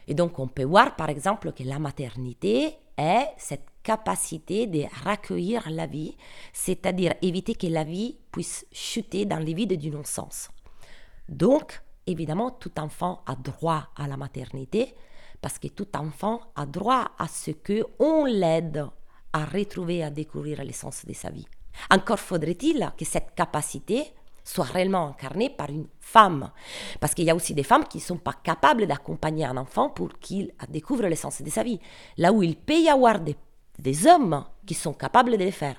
Et 0.06 0.14
donc, 0.14 0.38
on 0.38 0.48
peut 0.48 0.64
voir, 0.64 0.96
par 0.96 1.08
exemple, 1.08 1.52
que 1.52 1.62
la 1.62 1.78
maternité 1.78 2.74
est 2.96 3.28
cette 3.38 3.73
capacité 3.84 4.66
de 4.66 4.84
recueillir 5.08 5.70
la 5.70 5.86
vie, 5.86 6.16
c'est-à-dire 6.52 7.14
éviter 7.22 7.54
que 7.54 7.68
la 7.68 7.84
vie 7.84 8.16
puisse 8.32 8.66
chuter 8.72 9.26
dans 9.26 9.38
les 9.38 9.54
vides 9.54 9.78
du 9.78 9.90
non-sens. 9.90 10.48
Donc, 11.28 11.80
évidemment, 12.06 12.50
tout 12.50 12.80
enfant 12.80 13.22
a 13.26 13.36
droit 13.36 13.90
à 13.94 14.08
la 14.08 14.16
maternité, 14.16 14.94
parce 15.40 15.58
que 15.58 15.68
tout 15.68 15.96
enfant 15.96 16.40
a 16.56 16.66
droit 16.66 17.12
à 17.18 17.28
ce 17.28 17.52
que 17.52 17.84
on 17.98 18.24
l'aide 18.24 18.86
à 19.32 19.44
retrouver, 19.44 20.02
à 20.02 20.10
découvrir 20.10 20.64
l'essence 20.64 21.04
de 21.04 21.12
sa 21.12 21.30
vie. 21.30 21.46
Encore 21.90 22.18
faudrait-il 22.18 22.90
que 22.96 23.04
cette 23.04 23.34
capacité 23.34 24.14
soit 24.44 24.64
réellement 24.64 25.08
incarnée 25.08 25.50
par 25.50 25.70
une 25.70 25.88
femme. 26.00 26.50
Parce 27.00 27.14
qu'il 27.14 27.24
y 27.24 27.30
a 27.30 27.34
aussi 27.34 27.54
des 27.54 27.62
femmes 27.62 27.84
qui 27.84 27.98
ne 27.98 28.02
sont 28.02 28.18
pas 28.18 28.34
capables 28.34 28.86
d'accompagner 28.86 29.44
un 29.46 29.56
enfant 29.56 29.88
pour 29.88 30.10
qu'il 30.20 30.52
découvre 30.68 31.06
l'essence 31.06 31.42
de 31.42 31.50
sa 31.50 31.62
vie. 31.62 31.80
Là 32.18 32.32
où 32.32 32.42
il 32.42 32.56
peut 32.56 32.78
y 32.78 32.88
avoir 32.88 33.20
des, 33.20 33.36
des 33.78 34.06
hommes 34.06 34.44
qui 34.66 34.74
sont 34.74 34.92
capables 34.92 35.36
de 35.36 35.44
le 35.44 35.50
faire. 35.50 35.76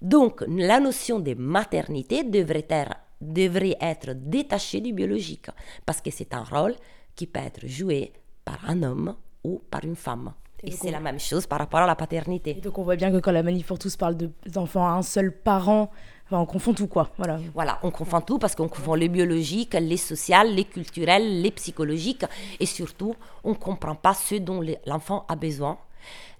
Donc 0.00 0.44
la 0.48 0.80
notion 0.80 1.20
de 1.20 1.34
maternité 1.34 2.24
devrait 2.24 2.66
être, 2.68 2.94
devrait 3.20 3.76
être 3.80 4.12
détachée 4.12 4.80
du 4.80 4.92
biologique. 4.92 5.46
Parce 5.84 6.00
que 6.00 6.10
c'est 6.10 6.34
un 6.34 6.44
rôle 6.44 6.74
qui 7.14 7.26
peut 7.26 7.40
être 7.40 7.66
joué 7.66 8.12
par 8.44 8.58
un 8.68 8.82
homme 8.82 9.14
ou 9.44 9.62
par 9.70 9.84
une 9.84 9.96
femme. 9.96 10.32
Et, 10.62 10.70
c'est 10.70 10.90
la 10.90 11.00
même 11.00 11.20
chose 11.20 11.46
par 11.46 11.58
rapport 11.58 11.80
à 11.80 11.86
la 11.86 11.94
paternité. 11.94 12.54
donc 12.54 12.78
on 12.78 12.82
voit 12.82 12.96
bien 12.96 13.12
que 13.12 13.18
quand 13.18 13.30
la 13.30 13.42
Manif 13.42 13.66
pour 13.66 13.78
tous 13.78 13.94
parle 13.96 14.16
d'enfants 14.46 14.86
à 14.86 14.92
un 14.92 15.02
seul 15.02 15.30
parent, 15.30 15.90
on 16.30 16.46
confond 16.46 16.74
tout, 16.74 16.88
quoi. 16.88 17.10
Voilà. 17.18 17.38
Voilà, 17.54 17.78
on 17.82 17.90
confond 17.90 18.20
tout 18.20 18.38
parce 18.38 18.54
qu'on 18.56 18.68
confond 18.68 18.94
les 18.94 19.08
biologiques, 19.08 19.74
les 19.74 19.96
sociales, 19.96 20.52
les 20.54 20.64
culturels, 20.64 21.40
les 21.40 21.52
psychologiques. 21.52 22.24
Et 22.58 22.66
surtout, 22.66 23.14
on 23.44 23.50
ne 23.50 23.54
comprend 23.54 23.94
pas 23.94 24.14
ce 24.14 24.36
dont 24.36 24.60
l'enfant 24.86 25.24
a 25.28 25.36
besoin. 25.36 25.78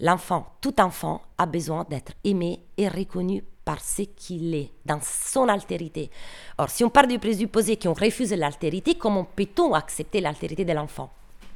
L'enfant, 0.01 0.47
tout 0.61 0.81
enfant, 0.81 1.23
a 1.39 1.47
besoin 1.47 1.85
d'être 1.89 2.13
aimé 2.25 2.61
et 2.77 2.89
reconnu 2.89 3.43
par 3.65 3.81
ce 3.81 4.03
qu'il 4.03 4.55
est, 4.55 4.71
dans 4.85 5.01
son 5.03 5.49
altérité. 5.49 6.11
Or, 6.57 6.71
si 6.71 6.85
on 6.85 6.91
part 6.91 7.09
du 7.09 7.19
présupposé 7.19 7.77
qu'on 7.77 7.95
refuse 7.95 8.33
l'altérité, 8.33 8.95
comment 8.95 9.25
peut-on 9.25 9.75
accepter 9.75 10.21
l'altérité 10.21 10.65
de 10.65 10.73
l'enfant? 10.73 11.11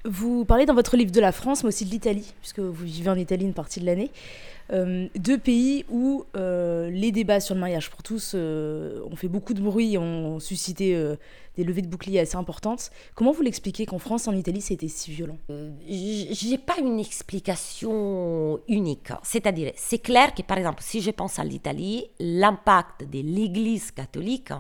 Vous 0.05 0.45
parlez 0.45 0.67
dans 0.67 0.75
votre 0.75 0.97
livre 0.97 1.13
de 1.13 1.21
la 1.21 1.33
France, 1.33 1.63
mais 1.63 1.69
aussi 1.69 1.85
de 1.85 1.91
l'Italie, 1.91 2.33
puisque 2.41 2.61
vous 2.61 2.85
vivez 2.85 3.11
en 3.11 3.17
Italie 3.17 3.45
une 3.45 3.55
partie 3.55 3.81
de 3.81 3.87
l'année. 3.87 4.11
Euh, 4.73 5.09
deux 5.17 5.39
pays 5.39 5.85
où 5.91 6.25
euh, 6.37 6.91
les 6.91 7.11
débats 7.11 7.41
sur 7.41 7.55
le 7.57 7.61
mariage 7.61 7.91
pour 7.91 8.03
tous 8.05 8.33
euh, 8.35 9.03
ont 9.11 9.17
fait 9.17 9.29
beaucoup 9.29 9.53
de 9.53 9.61
bruit, 9.61 9.99
ont 9.99 10.39
suscité 10.39 10.97
des 11.57 11.65
levées 11.65 11.83
de 11.83 11.89
boucliers 11.89 12.21
assez 12.21 12.37
importantes. 12.37 12.91
Comment 13.15 13.33
vous 13.33 13.43
l'expliquez 13.43 13.85
qu'en 13.85 13.99
France, 13.99 14.29
en 14.29 14.33
Italie, 14.33 14.61
c'était 14.61 14.89
si 14.89 15.11
violent? 15.11 15.39
J'ai 15.89 16.59
pas 16.59 16.79
une 16.79 17.01
explication 17.01 18.61
unique. 18.69 19.13
C'est-à-dire, 19.23 19.73
c'est 19.77 19.99
clair 19.99 20.35
que 20.35 20.43
par 20.43 20.59
exemple, 20.59 20.83
si 20.83 21.01
je 21.01 21.11
pense 21.11 21.39
à 21.39 21.45
l'Italie, 21.45 22.07
l'impact 22.21 23.05
de 23.11 23.21
l'Église 23.21 23.91
catholique 23.91 24.53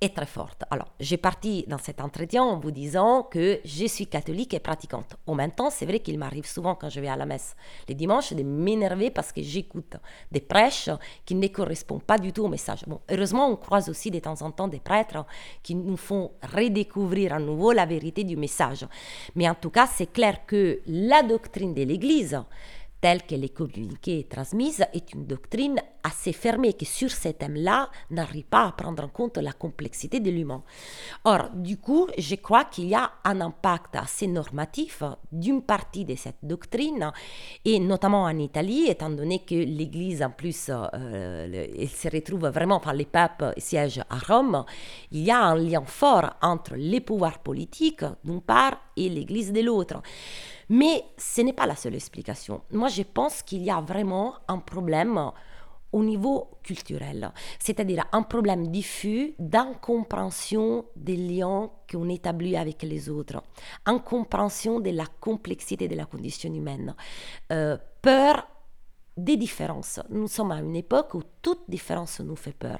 est 0.00 0.16
très 0.16 0.26
forte. 0.26 0.64
Alors, 0.70 0.88
j'ai 0.98 1.18
parti 1.18 1.64
dans 1.68 1.78
cet 1.78 2.00
entretien 2.00 2.42
en 2.42 2.58
vous 2.58 2.70
disant 2.70 3.22
que 3.22 3.60
je 3.64 3.86
suis 3.86 4.06
catholique 4.06 4.54
et 4.54 4.58
pratiquante. 4.58 5.16
En 5.26 5.34
même 5.34 5.52
temps, 5.52 5.68
c'est 5.68 5.84
vrai 5.84 6.00
qu'il 6.00 6.18
m'arrive 6.18 6.46
souvent 6.46 6.74
quand 6.74 6.88
je 6.88 7.00
vais 7.00 7.08
à 7.08 7.16
la 7.16 7.26
messe 7.26 7.54
les 7.86 7.94
dimanches 7.94 8.32
de 8.32 8.42
m'énerver 8.42 9.10
parce 9.10 9.32
que 9.32 9.42
j'écoute 9.42 9.96
des 10.32 10.40
prêches 10.40 10.88
qui 11.26 11.34
ne 11.34 11.46
correspondent 11.48 12.02
pas 12.02 12.18
du 12.18 12.32
tout 12.32 12.44
au 12.44 12.48
message. 12.48 12.84
Bon, 12.86 13.00
heureusement, 13.10 13.48
on 13.48 13.56
croise 13.56 13.88
aussi 13.90 14.10
de 14.10 14.18
temps 14.18 14.40
en 14.40 14.50
temps 14.50 14.68
des 14.68 14.80
prêtres 14.80 15.24
qui 15.62 15.74
nous 15.74 15.96
font 15.96 16.32
redécouvrir 16.42 17.34
à 17.34 17.38
nouveau 17.38 17.72
la 17.72 17.84
vérité 17.84 18.24
du 18.24 18.36
message. 18.36 18.86
Mais 19.34 19.48
en 19.48 19.54
tout 19.54 19.70
cas, 19.70 19.86
c'est 19.86 20.10
clair 20.10 20.46
que 20.46 20.80
la 20.86 21.22
doctrine 21.22 21.74
de 21.74 21.82
l'Église, 21.82 22.40
telle 23.00 23.22
qu'elle 23.22 23.44
est 23.44 23.54
communiquée 23.54 24.20
et 24.20 24.24
transmise 24.24 24.84
est 24.92 25.14
une 25.14 25.26
doctrine 25.26 25.80
assez 26.02 26.32
fermée 26.32 26.72
qui, 26.72 26.84
sur 26.84 27.10
ces 27.10 27.34
thèmes-là, 27.34 27.90
n'arrive 28.10 28.44
pas 28.44 28.66
à 28.66 28.72
prendre 28.72 29.04
en 29.04 29.08
compte 29.08 29.38
la 29.38 29.52
complexité 29.52 30.20
de 30.20 30.30
l'humain. 30.30 30.62
Or, 31.24 31.50
du 31.54 31.76
coup, 31.76 32.08
je 32.16 32.34
crois 32.36 32.64
qu'il 32.64 32.88
y 32.88 32.94
a 32.94 33.10
un 33.24 33.40
impact 33.40 33.96
assez 33.96 34.26
normatif 34.26 35.02
d'une 35.32 35.62
partie 35.62 36.04
de 36.04 36.14
cette 36.14 36.38
doctrine, 36.42 37.12
et 37.64 37.78
notamment 37.78 38.24
en 38.24 38.38
Italie, 38.38 38.86
étant 38.88 39.10
donné 39.10 39.40
que 39.40 39.54
l'Église, 39.54 40.22
en 40.22 40.30
plus, 40.30 40.70
euh, 40.70 41.66
elle 41.78 41.88
se 41.88 42.08
retrouve 42.08 42.48
vraiment, 42.48 42.76
enfin, 42.76 42.92
les 42.92 43.04
papes 43.04 43.54
siègent 43.58 44.04
à 44.08 44.18
Rome, 44.18 44.64
il 45.12 45.22
y 45.22 45.30
a 45.30 45.42
un 45.42 45.56
lien 45.56 45.84
fort 45.84 46.30
entre 46.42 46.74
les 46.76 47.00
pouvoirs 47.00 47.40
politiques, 47.40 48.04
d'une 48.24 48.40
part, 48.40 48.78
et 48.96 49.08
l'Église 49.08 49.52
de 49.52 49.60
l'autre. 49.60 50.02
Mais 50.70 51.04
ce 51.18 51.40
n'est 51.40 51.52
pas 51.52 51.66
la 51.66 51.74
seule 51.74 51.96
explication. 51.96 52.62
Moi, 52.70 52.88
je 52.88 53.02
pense 53.02 53.42
qu'il 53.42 53.62
y 53.62 53.70
a 53.70 53.80
vraiment 53.80 54.34
un 54.46 54.58
problème 54.58 55.32
au 55.92 56.04
niveau 56.04 56.48
culturel, 56.62 57.32
c'est-à-dire 57.58 58.04
un 58.12 58.22
problème 58.22 58.68
diffus 58.68 59.34
d'incompréhension 59.40 60.84
des 60.94 61.16
liens 61.16 61.68
qu'on 61.90 62.08
établit 62.08 62.56
avec 62.56 62.84
les 62.84 63.08
autres, 63.08 63.42
incompréhension 63.84 64.78
de 64.78 64.90
la 64.90 65.06
complexité 65.18 65.88
de 65.88 65.96
la 65.96 66.04
condition 66.04 66.54
humaine, 66.54 66.94
euh, 67.50 67.76
peur 68.00 68.46
des 69.16 69.36
différences. 69.36 69.98
Nous 70.08 70.28
sommes 70.28 70.52
à 70.52 70.60
une 70.60 70.76
époque 70.76 71.14
où 71.14 71.22
toute 71.42 71.68
différence 71.68 72.20
nous 72.20 72.36
fait 72.36 72.54
peur. 72.54 72.78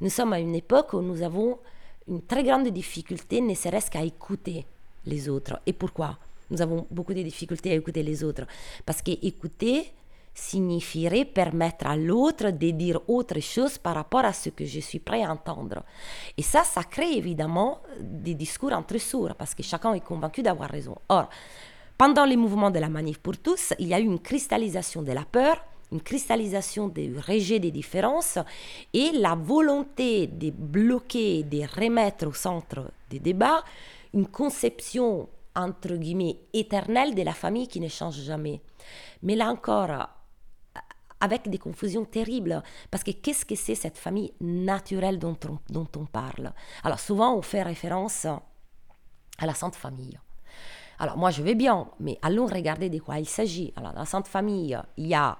Nous 0.00 0.10
sommes 0.10 0.32
à 0.32 0.40
une 0.40 0.56
époque 0.56 0.94
où 0.94 1.00
nous 1.00 1.22
avons 1.22 1.60
une 2.08 2.22
très 2.22 2.42
grande 2.42 2.66
difficulté, 2.68 3.40
ne 3.40 3.54
serait-ce 3.54 3.92
qu'à 3.92 4.02
écouter 4.02 4.66
les 5.06 5.28
autres. 5.28 5.60
Et 5.66 5.72
pourquoi? 5.72 6.18
Nous 6.50 6.60
avons 6.60 6.86
beaucoup 6.90 7.14
de 7.14 7.22
difficultés 7.22 7.72
à 7.72 7.74
écouter 7.74 8.02
les 8.02 8.24
autres. 8.24 8.46
Parce 8.84 9.02
qu'écouter, 9.02 9.92
signifierait 10.34 11.24
permettre 11.24 11.86
à 11.86 11.96
l'autre 11.96 12.50
de 12.50 12.70
dire 12.70 13.00
autre 13.08 13.40
chose 13.40 13.78
par 13.78 13.94
rapport 13.94 14.24
à 14.24 14.32
ce 14.32 14.50
que 14.50 14.64
je 14.64 14.80
suis 14.80 15.00
prêt 15.00 15.22
à 15.22 15.30
entendre. 15.32 15.82
Et 16.36 16.42
ça, 16.42 16.64
ça 16.64 16.82
crée 16.84 17.12
évidemment 17.12 17.80
des 18.00 18.34
discours 18.34 18.72
entre 18.72 18.98
sourds, 18.98 19.34
parce 19.34 19.54
que 19.54 19.62
chacun 19.62 19.92
est 19.94 20.04
convaincu 20.04 20.42
d'avoir 20.42 20.70
raison. 20.70 20.96
Or, 21.08 21.28
pendant 21.98 22.24
les 22.24 22.36
mouvements 22.36 22.70
de 22.70 22.78
la 22.78 22.88
manif 22.88 23.18
pour 23.18 23.36
tous, 23.38 23.74
il 23.78 23.88
y 23.88 23.94
a 23.94 24.00
eu 24.00 24.04
une 24.04 24.20
cristallisation 24.20 25.02
de 25.02 25.12
la 25.12 25.24
peur, 25.24 25.62
une 25.92 26.00
cristallisation 26.00 26.88
du 26.88 27.18
rejet 27.18 27.58
des 27.58 27.72
différences 27.72 28.38
et 28.94 29.10
la 29.12 29.34
volonté 29.34 30.28
de 30.28 30.50
bloquer, 30.50 31.42
de 31.42 31.62
remettre 31.80 32.28
au 32.28 32.32
centre 32.32 32.92
des 33.10 33.18
débats 33.18 33.64
une 34.14 34.28
conception 34.28 35.28
entre 35.60 35.94
guillemets 35.96 36.40
éternelle 36.52 37.14
de 37.14 37.22
la 37.22 37.32
famille 37.32 37.68
qui 37.68 37.80
ne 37.80 37.88
change 37.88 38.20
jamais. 38.20 38.60
Mais 39.22 39.36
là 39.36 39.50
encore, 39.50 40.08
avec 41.20 41.48
des 41.48 41.58
confusions 41.58 42.04
terribles. 42.04 42.62
Parce 42.90 43.04
que 43.04 43.10
qu'est-ce 43.10 43.44
que 43.44 43.54
c'est 43.54 43.74
cette 43.74 43.98
famille 43.98 44.32
naturelle 44.40 45.18
dont 45.18 45.36
on, 45.48 45.58
dont 45.72 45.88
on 45.96 46.06
parle? 46.06 46.52
Alors 46.82 46.98
souvent, 46.98 47.34
on 47.34 47.42
fait 47.42 47.62
référence 47.62 48.24
à 48.24 49.46
la 49.46 49.54
Sainte 49.54 49.76
Famille. 49.76 50.18
Alors 50.98 51.16
moi, 51.16 51.30
je 51.30 51.42
vais 51.42 51.54
bien, 51.54 51.88
mais 51.98 52.18
allons 52.22 52.46
regarder 52.46 52.90
de 52.90 52.98
quoi 52.98 53.18
il 53.18 53.28
s'agit. 53.28 53.72
Alors 53.76 53.92
dans 53.92 54.00
la 54.00 54.06
Sainte 54.06 54.28
Famille, 54.28 54.78
il 54.96 55.06
y 55.06 55.14
a 55.14 55.36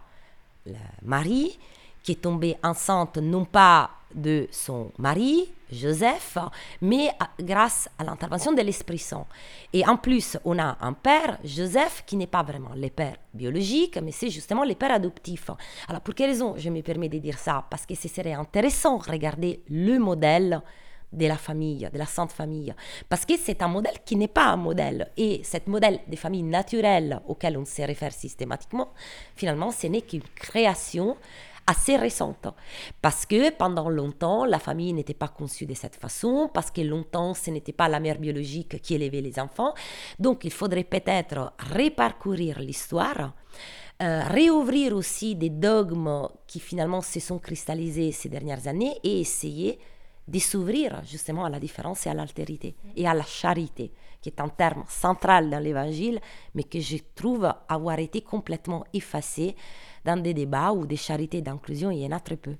le 0.67 0.75
mari 1.03 1.59
qui 2.03 2.13
est 2.13 2.23
tombé 2.23 2.57
enceinte 2.63 3.19
non 3.19 3.45
pas 3.45 3.91
de 4.15 4.49
son 4.51 4.91
mari, 4.99 5.53
Joseph, 5.71 6.37
mais 6.81 7.11
grâce 7.41 7.89
à 7.99 8.05
l'intervention 8.05 8.53
de 8.53 8.61
l'Esprit 8.63 8.99
Saint. 8.99 9.27
Et 9.73 9.87
en 9.87 9.97
plus, 9.97 10.37
on 10.45 10.59
a 10.59 10.77
un 10.81 10.93
père, 10.93 11.39
Joseph, 11.45 12.03
qui 12.07 12.17
n'est 12.17 12.27
pas 12.27 12.43
vraiment 12.43 12.75
le 12.75 12.89
père 12.89 13.17
biologique, 13.33 13.99
mais 14.03 14.13
c'est 14.13 14.31
justement 14.31 14.65
le 14.65 14.75
père 14.75 14.93
adoptif. 14.93 15.51
Alors 15.89 16.01
pour 16.01 16.15
quelle 16.15 16.31
raison 16.31 16.55
je 16.57 16.71
me 16.71 16.83
permets 16.83 17.09
de 17.09 17.19
dire 17.19 17.39
ça? 17.39 17.65
Parce 17.71 17.87
que 17.87 17.95
ce 17.95 18.09
serait 18.09 18.33
intéressant 18.33 18.99
de 18.99 19.11
regarder 19.11 19.63
le 19.69 19.99
modèle 19.99 20.61
de 21.13 21.27
la 21.27 21.37
famille, 21.37 21.89
de 21.93 21.99
la 21.99 22.07
sainte 22.07 22.33
famille. 22.33 22.75
Parce 23.09 23.25
que 23.25 23.37
c'est 23.37 23.63
un 23.63 23.69
modèle 23.69 23.97
qui 24.05 24.17
n'est 24.17 24.29
pas 24.29 24.47
un 24.47 24.57
modèle. 24.57 25.11
Et 25.17 25.43
ce 25.45 25.57
modèle 25.67 26.01
des 26.07 26.17
familles 26.17 26.45
naturelles 26.45 27.21
auquel 27.27 27.59
on 27.59 27.65
se 27.65 27.83
réfère 27.83 28.13
systématiquement, 28.13 28.93
finalement, 29.35 29.71
ce 29.71 29.89
n'est 29.89 30.03
qu'une 30.03 30.23
création 30.35 31.17
assez 31.67 31.97
récente. 31.97 32.49
Parce 33.03 33.27
que 33.27 33.51
pendant 33.51 33.89
longtemps, 33.89 34.45
la 34.45 34.59
famille 34.59 34.93
n'était 34.93 35.15
pas 35.15 35.29
conçue 35.29 35.67
de 35.67 35.75
cette 35.75 35.97
façon, 35.97 36.51
parce 36.53 36.71
que 36.71 36.81
longtemps, 36.81 37.35
ce 37.35 37.51
n'était 37.51 37.73
pas 37.73 37.89
la 37.89 38.01
mère 38.01 38.19
biologique 38.19 38.81
qui 38.83 38.95
élevait 38.95 39.21
les 39.21 39.39
enfants. 39.39 39.75
Donc, 40.19 40.45
il 40.45 40.53
faudrait 40.53 40.85
peut-être 40.85 41.53
reparcourir 41.75 42.59
l'histoire. 42.61 43.35
Euh, 44.03 44.23
réouvrir 44.25 44.97
aussi 44.97 45.35
des 45.35 45.51
dogmes 45.51 46.27
qui 46.47 46.59
finalement 46.59 47.03
se 47.03 47.21
sont 47.21 47.39
cristallisés 47.39 48.13
ces 48.13 48.31
dernières 48.31 48.67
années 48.67 48.95
et 49.05 49.21
essayer 49.21 49.79
de 50.31 50.39
s'ouvrir 50.39 51.03
justement 51.05 51.45
à 51.45 51.51
la 51.51 51.59
différence 51.59 52.07
et 52.07 52.11
à 52.11 52.15
l'altérité 52.15 52.75
et 52.97 53.07
à 53.07 53.15
la 53.15 53.25
charité, 53.25 53.91
qui 54.21 54.29
est 54.29 54.41
un 54.41 54.49
terme 54.49 54.85
central 54.89 55.51
dans 55.51 55.59
l'évangile, 55.59 56.21
mais 56.55 56.63
que 56.63 56.81
je 56.81 56.99
trouve 57.15 57.53
avoir 57.69 57.99
été 57.99 58.21
complètement 58.21 58.85
effacé 58.93 59.57
dans 60.05 60.21
des 60.21 60.35
débats 60.35 60.73
où 60.73 60.87
des 60.87 60.97
charités 60.97 61.43
d'inclusion, 61.43 61.91
il 61.91 61.99
y 61.99 62.07
en 62.07 62.13
a 62.13 62.21
très 62.21 62.37
peu. 62.37 62.55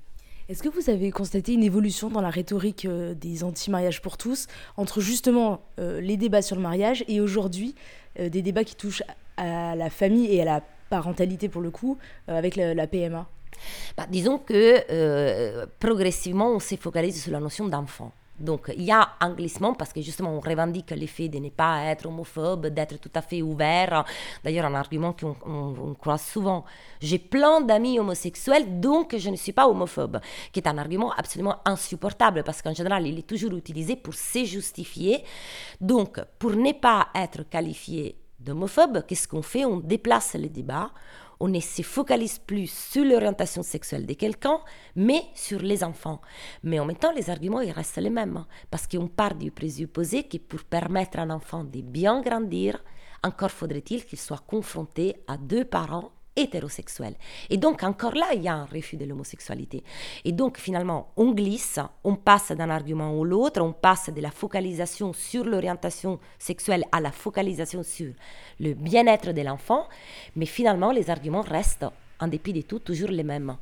Est-ce 0.49 0.65
que 0.65 0.69
vous 0.69 0.91
avez 0.91 1.13
constaté 1.13 1.53
une 1.53 1.63
évolution 1.63 2.11
dans 2.11 2.21
la 2.21 2.29
rhétorique 2.29 2.85
euh, 2.85 3.15
des 3.15 3.45
anti-mariages 3.45 4.03
pour 4.03 4.17
tous 4.17 4.49
entre 4.77 5.01
justement 5.01 5.61
euh, 5.79 6.01
les 6.01 6.17
débats 6.17 6.43
sur 6.43 6.57
le 6.57 6.63
mariage 6.63 7.05
et 7.07 7.21
aujourd'hui 7.21 7.77
euh, 8.19 8.29
des 8.29 8.43
débats 8.43 8.65
qui 8.65 8.75
touchent 8.75 9.05
à 9.37 9.77
la 9.77 9.91
famille 9.91 10.27
et 10.35 10.43
à 10.43 10.45
la 10.45 10.61
parentalité 10.91 11.49
pour 11.49 11.63
le 11.63 11.71
coup 11.71 11.99
avec 12.27 12.57
la, 12.57 12.87
PMA 12.89 13.29
bah, 13.97 14.07
Disons 14.09 14.39
que 14.39 15.67
progressivement 15.79 16.51
on 16.51 16.59
s'est 16.59 16.77
focalisé 16.77 17.21
sur 17.21 17.33
la 17.33 17.41
notion 17.41 17.69
d'enfant. 17.69 18.13
Donc 18.41 18.73
il 18.75 18.83
y 18.85 18.91
a 18.91 19.11
un 19.21 19.35
glissement 19.35 19.75
parce 19.75 19.93
que 19.93 20.01
justement 20.01 20.35
on 20.35 20.41
revendique 20.41 20.91
l'effet 20.93 21.29
de 21.29 21.39
ne 21.39 21.51
pas 21.51 21.85
être 21.85 22.07
homophobe, 22.07 22.69
d'être 22.69 22.99
tout 22.99 23.11
à 23.15 23.21
fait 23.21 23.43
ouvert. 23.43 24.05
D'ailleurs 24.43 24.65
un 24.65 24.75
argument 24.75 25.13
qu'on 25.13 25.95
croit 26.01 26.19
souvent. 26.19 26.65
J'ai 27.01 27.19
plein 27.19 27.61
d'amis 27.61 27.99
homosexuels 27.99 28.81
donc 28.81 29.15
je 29.17 29.29
ne 29.29 29.37
suis 29.37 29.53
pas 29.53 29.69
homophobe, 29.69 30.21
qui 30.53 30.61
est 30.61 30.69
un 30.69 30.79
argument 30.79 31.13
absolument 31.13 31.57
insupportable 31.67 32.43
parce 32.43 32.63
qu'en 32.63 32.75
général 32.75 33.07
il 33.07 33.19
est 33.19 33.27
toujours 33.27 33.53
utilisé 33.53 33.95
pour 33.95 34.15
se 34.15 34.45
justifier. 34.45 35.23
Donc 35.81 36.19
pour 36.39 36.53
ne 36.53 36.73
pas 36.73 37.09
être 37.15 37.43
qualifié 37.43 38.17
d'homophobe, 38.39 39.05
qu'est-ce 39.07 39.29
qu'on 39.29 39.43
fait? 39.43 39.67
On 39.67 39.81
déplace 39.81 40.35
le 40.35 40.49
débat, 40.49 40.91
on 41.41 41.49
ne 41.49 41.61
se 41.61 41.83
focalise 41.83 42.39
plus 42.39 42.71
sur 42.71 43.05
l'orientation 43.05 43.63
sexuelle 43.63 44.07
de 44.07 44.13
quelqu'un, 44.13 44.61
mais 44.95 45.23
sur 45.35 45.61
les 45.61 45.83
enfants. 45.83 46.21
Mais 46.63 46.79
en 46.79 46.85
même 46.85 46.97
temps, 46.97 47.13
les 47.13 47.31
arguments, 47.31 47.63
restent 47.75 47.97
les 47.97 48.11
mêmes, 48.11 48.37
hein, 48.37 48.47
parce 48.71 48.87
qu'on 48.87 49.09
part 49.09 49.35
du 49.35 49.51
présupposé 49.51 50.25
que 50.25 50.37
pour 50.37 50.65
permettre 50.65 51.19
à 51.19 51.23
un 51.23 51.31
enfant 51.31 51.65
de 51.65 51.81
bien 51.81 52.21
grandir, 52.21 52.83
encore 53.25 53.51
faudrait-il 53.51 54.05
qu'il 54.05 54.19
soit 54.19 54.45
confronté 54.47 55.17
à 55.27 55.37
deux 55.37 55.65
parents 55.65 56.13
hétérosexuel. 56.37 57.15
Et 57.49 57.57
donc 57.57 57.83
encore 57.83 58.15
là, 58.15 58.27
il 58.35 58.43
y 58.43 58.49
a 58.49 58.55
un 58.55 58.65
refus 58.65 58.97
de 58.97 59.05
l'homosexualité. 59.05 59.83
Et 60.25 60.33
donc 60.33 60.59
finalement, 60.59 61.13
on 61.17 61.33
glisse, 61.33 61.79
on 62.05 62.17
passe 62.17 62.53
d'un 62.53 62.71
argument 62.71 63.17
ou 63.17 63.25
l'autre, 63.25 63.61
on 63.61 63.73
passe 63.73 64.11
de 64.11 64.21
la 64.21 64.31
focalisation 64.31 65.13
sur 65.13 65.45
l'orientation 65.45 66.19
sexuelle 66.39 66.85
à 66.93 67.01
la 67.01 67.13
focalisation 67.13 67.83
sur 67.83 68.13
le 68.59 68.75
bien-être 68.75 69.33
de 69.33 69.43
l'enfant, 69.43 69.89
mais 70.37 70.47
finalement, 70.47 70.93
les 70.93 71.11
arguments 71.11 71.43
restent, 71.43 71.87
en 72.19 72.29
dépit 72.29 72.53
de 72.53 72.63
tout, 72.63 72.79
toujours 72.79 73.11
les 73.11 73.25
mêmes. 73.25 73.57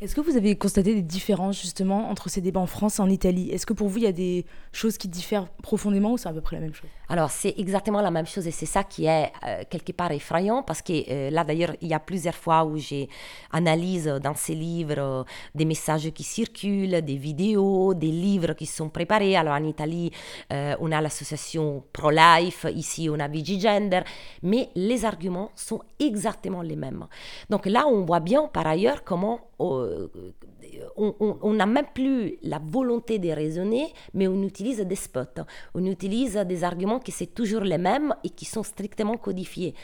Est-ce 0.00 0.14
que 0.14 0.22
vous 0.22 0.38
avez 0.38 0.56
constaté 0.56 0.94
des 0.94 1.02
différences 1.02 1.60
justement 1.60 2.08
entre 2.08 2.30
ces 2.30 2.40
débats 2.40 2.60
en 2.60 2.66
France 2.66 2.98
et 2.98 3.02
en 3.02 3.10
Italie? 3.10 3.50
Est-ce 3.50 3.66
que 3.66 3.74
pour 3.74 3.88
vous, 3.88 3.98
il 3.98 4.04
y 4.04 4.06
a 4.06 4.12
des 4.12 4.46
choses 4.72 4.96
qui 4.96 5.08
diffèrent 5.08 5.46
profondément 5.62 6.12
ou 6.12 6.16
c'est 6.16 6.30
à 6.30 6.32
peu 6.32 6.40
près 6.40 6.56
la 6.56 6.62
même 6.62 6.72
chose? 6.72 6.88
Alors, 7.10 7.30
c'est 7.30 7.52
exactement 7.58 8.00
la 8.00 8.10
même 8.10 8.26
chose 8.26 8.46
et 8.46 8.50
c'est 8.50 8.64
ça 8.64 8.82
qui 8.82 9.04
est 9.04 9.30
euh, 9.46 9.62
quelque 9.68 9.92
part 9.92 10.10
effrayant 10.10 10.62
parce 10.62 10.80
que 10.80 10.92
euh, 11.10 11.28
là, 11.28 11.44
d'ailleurs, 11.44 11.76
il 11.82 11.88
y 11.88 11.92
a 11.92 11.98
plusieurs 11.98 12.34
fois 12.34 12.64
où 12.64 12.78
j'ai 12.78 13.10
analyse 13.52 14.06
dans 14.22 14.34
ces 14.34 14.54
livres 14.54 14.94
euh, 14.96 15.24
des 15.54 15.66
messages 15.66 16.10
qui 16.12 16.22
circulent, 16.22 17.02
des 17.02 17.16
vidéos, 17.16 17.92
des 17.92 18.10
livres 18.10 18.54
qui 18.54 18.64
sont 18.64 18.88
préparés. 18.88 19.36
Alors, 19.36 19.52
en 19.52 19.64
Italie, 19.64 20.12
on 20.50 20.92
a 20.92 21.00
l'association 21.02 21.84
Pro-Life, 21.92 22.64
ici, 22.74 23.10
on 23.10 23.20
a 23.20 23.28
Vigigender, 23.28 24.00
mais 24.42 24.70
les 24.74 25.04
arguments 25.04 25.50
sont 25.54 25.82
exactement 25.98 26.62
les 26.62 26.76
mêmes. 26.76 27.06
Donc 27.50 27.66
là, 27.66 27.86
on 27.86 28.06
voit 28.06 28.20
bien 28.20 28.48
par 28.48 28.66
ailleurs 28.66 29.04
comment 29.04 29.40
on 29.60 31.52
n'a 31.54 31.66
même 31.66 31.86
plus 31.94 32.38
la 32.42 32.58
volonté 32.58 33.18
de 33.18 33.28
raisonner, 33.28 33.92
mais 34.14 34.26
on 34.26 34.42
utilise 34.42 34.80
des 34.80 34.96
spots, 34.96 35.42
on 35.74 35.84
utilise 35.84 36.34
des 36.36 36.64
arguments 36.64 36.98
qui 36.98 37.12
sont 37.12 37.26
toujours 37.26 37.62
les 37.62 37.78
mêmes 37.78 38.14
et 38.24 38.30
qui 38.30 38.44
sont 38.46 38.62
strictement 38.62 39.16
codifiés. 39.16 39.74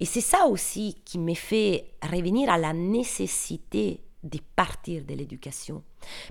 Et 0.00 0.04
c'est 0.04 0.20
ça 0.20 0.46
aussi 0.46 1.02
qui 1.04 1.18
me 1.18 1.34
fait 1.34 1.90
revenir 2.02 2.50
à 2.50 2.58
la 2.58 2.72
nécessité 2.72 4.00
de 4.22 4.38
partir 4.54 5.04
de 5.04 5.14
l'éducation. 5.14 5.82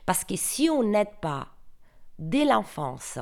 Parce 0.06 0.24
que 0.24 0.36
si 0.36 0.70
on 0.70 0.84
n'aide 0.84 1.16
pas 1.22 1.48
dès 2.18 2.46
l'enfance 2.46 3.20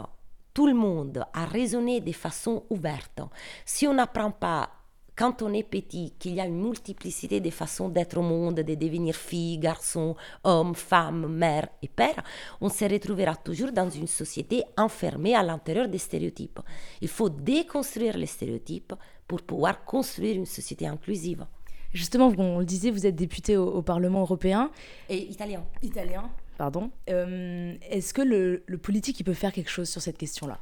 tout 0.53 0.67
le 0.67 0.73
monde 0.73 1.25
à 1.33 1.45
raisonner 1.45 1.99
de 1.99 2.11
façon 2.11 2.63
ouverte, 2.69 3.19
si 3.65 3.87
on 3.87 3.93
n'apprend 3.93 4.31
pas 4.31 4.69
quand 5.15 5.41
on 5.41 5.53
est 5.53 5.63
petit, 5.63 6.13
qu'il 6.19 6.35
y 6.35 6.41
a 6.41 6.45
une 6.45 6.61
multiplicité 6.61 7.39
de 7.39 7.49
façons 7.49 7.89
d'être 7.89 8.17
au 8.17 8.21
monde, 8.21 8.55
de 8.55 8.75
devenir 8.75 9.15
fille, 9.15 9.57
garçon, 9.57 10.15
homme, 10.43 10.75
femme, 10.75 11.27
mère 11.27 11.69
et 11.81 11.87
père, 11.87 12.21
on 12.59 12.69
se 12.69 12.85
retrouvera 12.85 13.35
toujours 13.35 13.71
dans 13.71 13.89
une 13.89 14.07
société 14.07 14.63
enfermée 14.77 15.35
à 15.35 15.43
l'intérieur 15.43 15.87
des 15.87 15.97
stéréotypes. 15.97 16.59
Il 17.01 17.07
faut 17.07 17.29
déconstruire 17.29 18.17
les 18.17 18.25
stéréotypes 18.25 18.93
pour 19.27 19.41
pouvoir 19.41 19.85
construire 19.85 20.35
une 20.35 20.45
société 20.45 20.85
inclusive. 20.85 21.45
Justement, 21.93 22.31
on 22.37 22.59
le 22.59 22.65
disait, 22.65 22.91
vous 22.91 23.05
êtes 23.05 23.15
député 23.15 23.55
au, 23.55 23.81
Parlement 23.81 24.21
européen. 24.21 24.69
Et 25.07 25.31
italien. 25.31 25.63
Italien, 25.81 26.29
pardon. 26.57 26.91
Euh, 27.09 27.73
est-ce 27.89 28.13
que 28.13 28.21
le, 28.21 28.63
le 28.65 28.77
politique 28.77 29.17
il 29.21 29.23
peut 29.23 29.33
faire 29.33 29.53
quelque 29.53 29.71
chose 29.71 29.87
sur 29.87 30.01
cette 30.01 30.17
question-là? 30.17 30.59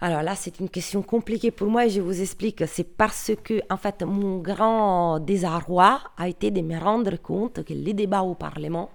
Alors 0.00 0.22
là, 0.22 0.36
c'est 0.36 0.60
une 0.60 0.68
question 0.68 1.02
compliquée 1.02 1.50
pour 1.50 1.68
moi 1.68 1.86
et 1.86 1.90
je 1.90 2.00
vous 2.00 2.20
explique. 2.20 2.62
C'est 2.68 2.84
parce 2.84 3.32
que, 3.42 3.60
en 3.68 3.76
fait, 3.76 4.02
mon 4.02 4.38
grand 4.38 5.18
désarroi 5.18 6.00
a 6.16 6.28
été 6.28 6.50
de 6.52 6.60
me 6.60 6.78
rendre 6.78 7.16
compte 7.16 7.64
que 7.64 7.74
les 7.74 7.94
débats 7.94 8.22
au 8.22 8.34
Parlement 8.34 8.90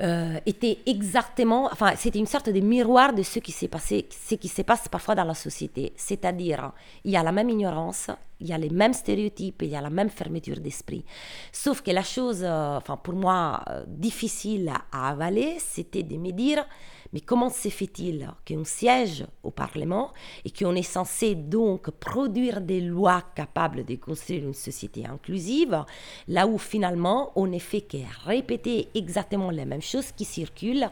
euh, 0.00 0.38
étaient 0.46 0.78
exactement, 0.86 1.68
enfin, 1.72 1.94
c'était 1.96 2.20
une 2.20 2.26
sorte 2.26 2.50
de 2.50 2.60
miroir 2.60 3.12
de 3.12 3.24
ce 3.24 3.40
qui 3.40 3.50
se 3.50 4.62
passe 4.62 4.88
parfois 4.88 5.16
dans 5.16 5.24
la 5.24 5.34
société. 5.34 5.92
C'est-à-dire, 5.96 6.72
il 7.04 7.10
y 7.10 7.16
a 7.16 7.22
la 7.24 7.32
même 7.32 7.50
ignorance, 7.50 8.08
il 8.38 8.46
y 8.46 8.52
a 8.52 8.58
les 8.58 8.70
mêmes 8.70 8.92
stéréotypes, 8.92 9.62
il 9.62 9.70
y 9.70 9.76
a 9.76 9.80
la 9.80 9.90
même 9.90 10.08
fermeture 10.08 10.60
d'esprit. 10.60 11.04
Sauf 11.50 11.82
que 11.82 11.90
la 11.90 12.04
chose, 12.04 12.44
euh, 12.44 12.76
enfin 12.76 12.96
pour 12.96 13.14
moi, 13.14 13.64
euh, 13.70 13.84
difficile 13.88 14.72
à, 14.92 15.08
avaler, 15.08 15.56
c'était 15.58 16.04
de 16.04 16.16
me 16.16 16.30
dire, 16.30 16.64
mais 17.12 17.20
comment 17.20 17.50
se 17.50 17.68
fait-il 17.68 18.30
qu'on 18.46 18.64
siège 18.64 19.26
au 19.42 19.50
Parlement 19.50 20.12
et 20.44 20.50
qu'on 20.50 20.74
est 20.74 20.82
censé 20.82 21.34
donc 21.34 21.90
produire 21.90 22.60
des 22.60 22.80
lois 22.80 23.22
capables 23.34 23.84
de 23.84 23.96
construire 23.96 24.44
une 24.44 24.54
société 24.54 25.06
inclusive, 25.06 25.84
là 26.26 26.46
où 26.46 26.58
finalement 26.58 27.32
on 27.36 27.46
ne 27.46 27.58
fait 27.58 27.82
que 27.82 27.98
répéter 28.24 28.88
exactement 28.94 29.50
les 29.50 29.64
mêmes 29.64 29.82
choses 29.82 30.12
qui 30.12 30.24
circulent 30.24 30.90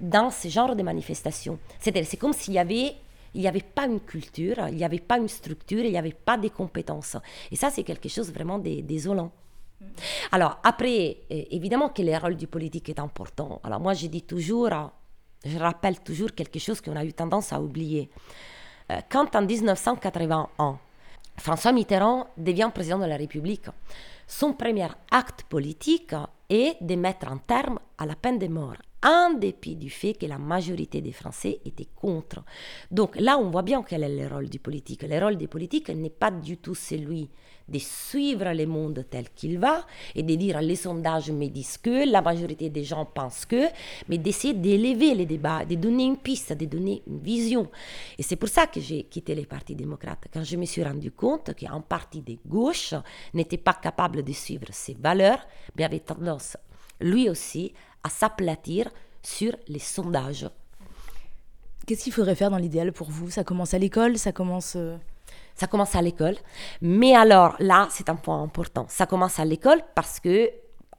dans 0.00 0.30
ce 0.30 0.48
genre 0.48 0.74
de 0.74 0.82
manifestations. 0.82 1.58
C'est-à-dire, 1.78 2.06
c'est 2.08 2.16
comme 2.16 2.32
s'il 2.32 2.54
y 2.54 2.58
avait 2.58 2.94
il 3.32 3.42
n'y 3.42 3.48
avait 3.48 3.60
pas 3.60 3.86
une 3.86 4.00
culture, 4.00 4.56
il 4.68 4.74
n'y 4.74 4.84
avait 4.84 4.98
pas 4.98 5.16
une 5.16 5.28
structure, 5.28 5.84
il 5.84 5.92
n'y 5.92 5.98
avait 5.98 6.12
pas 6.12 6.36
des 6.36 6.50
compétences. 6.50 7.16
Et 7.52 7.56
ça, 7.56 7.70
c'est 7.70 7.84
quelque 7.84 8.08
chose 8.08 8.32
vraiment 8.32 8.58
désolant. 8.58 9.30
Alors, 10.32 10.58
après, 10.64 11.18
évidemment 11.30 11.90
que 11.90 12.02
le 12.02 12.16
rôle 12.18 12.36
du 12.36 12.48
politique 12.48 12.88
est 12.88 12.98
important. 12.98 13.60
Alors, 13.62 13.78
moi, 13.78 13.94
je 13.94 14.08
dis 14.08 14.22
toujours, 14.22 14.70
je 15.44 15.58
rappelle 15.58 16.00
toujours 16.00 16.32
quelque 16.32 16.58
chose 16.58 16.80
qu'on 16.80 16.96
a 16.96 17.04
eu 17.04 17.12
tendance 17.12 17.52
à 17.52 17.60
oublier. 17.60 18.10
Euh, 18.90 19.00
quand 19.08 19.34
en 19.34 19.42
1981, 19.42 20.78
François 21.38 21.72
Mitterrand 21.72 22.26
devient 22.36 22.70
président 22.74 22.98
de 22.98 23.06
la 23.06 23.16
République, 23.16 23.66
son 24.26 24.52
premier 24.52 24.88
acte 25.10 25.44
politique 25.44 26.14
est 26.48 26.76
de 26.80 26.94
mettre 26.94 27.28
un 27.28 27.38
terme 27.38 27.78
à 27.98 28.06
la 28.06 28.14
peine 28.14 28.38
de 28.38 28.46
mort 28.48 28.76
en 29.02 29.34
dépit 29.34 29.76
du 29.76 29.90
fait 29.90 30.14
que 30.14 30.26
la 30.26 30.38
majorité 30.38 31.00
des 31.00 31.12
Français 31.12 31.60
étaient 31.64 31.88
contre. 31.94 32.44
Donc 32.90 33.16
là, 33.18 33.38
on 33.38 33.50
voit 33.50 33.62
bien 33.62 33.82
quel 33.82 34.02
est 34.02 34.16
le 34.16 34.32
rôle 34.32 34.48
du 34.48 34.58
politique. 34.58 35.02
Le 35.02 35.18
rôle 35.18 35.36
du 35.36 35.48
politique 35.48 35.88
n'est 35.88 36.10
pas 36.10 36.30
du 36.30 36.58
tout 36.58 36.74
celui 36.74 37.30
de 37.70 37.78
suivre 37.78 38.52
le 38.52 38.66
monde 38.66 39.04
tel 39.08 39.30
qu'il 39.30 39.58
va 39.58 39.86
et 40.14 40.22
de 40.22 40.34
dire 40.34 40.60
les 40.60 40.76
sondages 40.76 41.30
me 41.30 41.46
disent 41.46 41.78
que, 41.78 42.10
la 42.10 42.20
majorité 42.20 42.68
des 42.68 42.84
gens 42.84 43.04
pensent 43.04 43.46
que, 43.46 43.66
mais 44.08 44.18
d'essayer 44.18 44.54
d'élever 44.54 45.14
les 45.14 45.26
débats, 45.26 45.64
de 45.64 45.76
donner 45.76 46.04
une 46.04 46.16
piste, 46.16 46.52
de 46.52 46.66
donner 46.66 47.02
une 47.06 47.20
vision. 47.20 47.70
Et 48.18 48.22
c'est 48.22 48.36
pour 48.36 48.48
ça 48.48 48.66
que 48.66 48.80
j'ai 48.80 49.04
quitté 49.04 49.34
les 49.34 49.46
partis 49.46 49.76
démocrates, 49.76 50.26
quand 50.32 50.42
je 50.42 50.56
me 50.56 50.64
suis 50.64 50.82
rendu 50.82 51.12
compte 51.12 51.54
qu'un 51.54 51.80
parti 51.80 52.20
de 52.20 52.36
gauche 52.44 52.94
n'était 53.34 53.56
pas 53.56 53.74
capable 53.74 54.22
de 54.22 54.32
suivre 54.32 54.66
ces 54.72 54.94
valeurs, 54.94 55.46
mais 55.76 55.84
avait 55.84 56.00
tendance, 56.00 56.56
lui 57.00 57.28
aussi, 57.28 57.72
à 58.02 58.08
s'aplatir 58.08 58.90
sur 59.22 59.54
les 59.68 59.78
sondages. 59.78 60.48
Qu'est-ce 61.86 62.04
qu'il 62.04 62.12
faudrait 62.12 62.34
faire 62.34 62.50
dans 62.50 62.56
l'idéal 62.58 62.92
pour 62.92 63.10
vous? 63.10 63.30
Ça 63.30 63.44
commence 63.44 63.74
à 63.74 63.78
l'école, 63.78 64.18
ça 64.18 64.32
commence... 64.32 64.74
Euh, 64.76 64.96
ça 65.54 65.66
commence 65.66 65.94
à 65.94 66.00
l'école. 66.00 66.36
Mais 66.80 67.14
alors, 67.14 67.54
là, 67.58 67.88
c'est 67.90 68.08
un 68.08 68.16
point 68.16 68.42
important. 68.42 68.86
Ça 68.88 69.04
commence 69.04 69.38
à 69.38 69.44
l'école 69.44 69.82
parce 69.94 70.18
que 70.18 70.50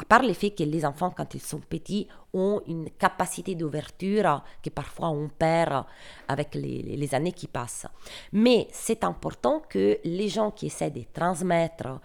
à 0.01 0.03
part 0.03 0.23
le 0.23 0.33
fait 0.33 0.49
que 0.49 0.63
les 0.63 0.83
enfants, 0.83 1.13
quand 1.15 1.35
ils 1.35 1.41
sont 1.41 1.59
petits, 1.59 2.07
ont 2.33 2.59
une 2.65 2.89
capacité 2.89 3.53
d'ouverture 3.53 4.43
que 4.63 4.71
parfois 4.71 5.09
on 5.09 5.29
perd 5.29 5.85
avec 6.27 6.55
les, 6.55 7.13
années 7.13 7.33
qui 7.33 7.45
passent. 7.45 7.85
Mais 8.33 8.67
c'est 8.71 9.03
important 9.03 9.61
que 9.69 9.99
les 10.03 10.27
gens 10.27 10.49
qui 10.49 10.65
essaient 10.67 10.89
de 10.89 11.03
transmettre 11.13 11.99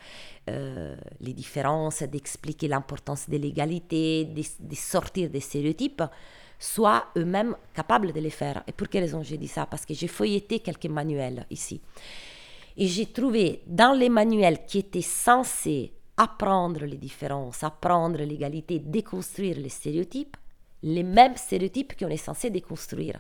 euh, 0.51 0.95
les 1.21 1.33
différences, 1.33 2.03
d'expliquer 2.03 2.69
l'importance 2.69 3.31
de 3.31 3.39
l'égalité, 3.39 4.27
de, 4.27 4.75
sortir 4.75 5.31
des 5.31 5.41
stéréotypes, 5.41 6.03
soient 6.59 7.07
eux-mêmes 7.17 7.57
capables 7.75 8.13
de 8.13 8.21
les 8.21 8.31
faire. 8.31 8.63
Et 8.67 8.73
pour 8.73 8.91
quelle 8.91 9.05
raison 9.05 9.23
j'ai 9.23 9.39
dit 9.39 9.49
ça? 9.49 9.65
Parce 9.65 9.87
que 9.87 9.95
j'ai 9.95 10.09
feuilleté 10.09 10.61
quelques 10.61 10.85
manuels 10.87 11.47
ici. 11.51 11.81
Et 12.77 12.89
j'ai 12.89 13.07
trouvé 13.07 13.63
dans 13.67 13.95
les 13.95 14.11
manuels 14.11 14.67
qui 14.67 14.81
étaient 14.81 15.01
censés 15.01 15.93
apprendre 16.17 16.85
les 16.85 16.97
différences, 16.97 17.63
apprendre 17.63 18.19
l'égalité, 18.19 18.79
déconstruire 18.79 19.59
les 19.59 19.69
stéréotypes, 19.69 20.37
les 20.83 21.03
mêmes 21.03 21.37
stéréotypes 21.37 21.97
qu'on 21.99 22.09
est 22.09 22.17
censé 22.17 22.51
déconstruire. 22.51 23.19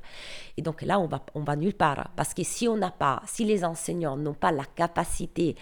Et 0.56 0.62
donc 0.62 0.82
là, 0.82 0.98
on 0.98 1.06
va, 1.06 1.24
on 1.34 1.42
va 1.42 1.56
nulle 1.56 1.74
part. 1.74 2.10
Parce 2.16 2.32
que 2.34 2.42
si 2.42 2.68
on 2.68 2.76
n'a 2.76 2.90
pas, 2.90 3.22
si 3.26 3.44
les 3.44 3.64
enseignants 3.64 4.16
n'ont 4.16 4.34
pas 4.34 4.52
la 4.52 4.64
capacité, 4.64 5.56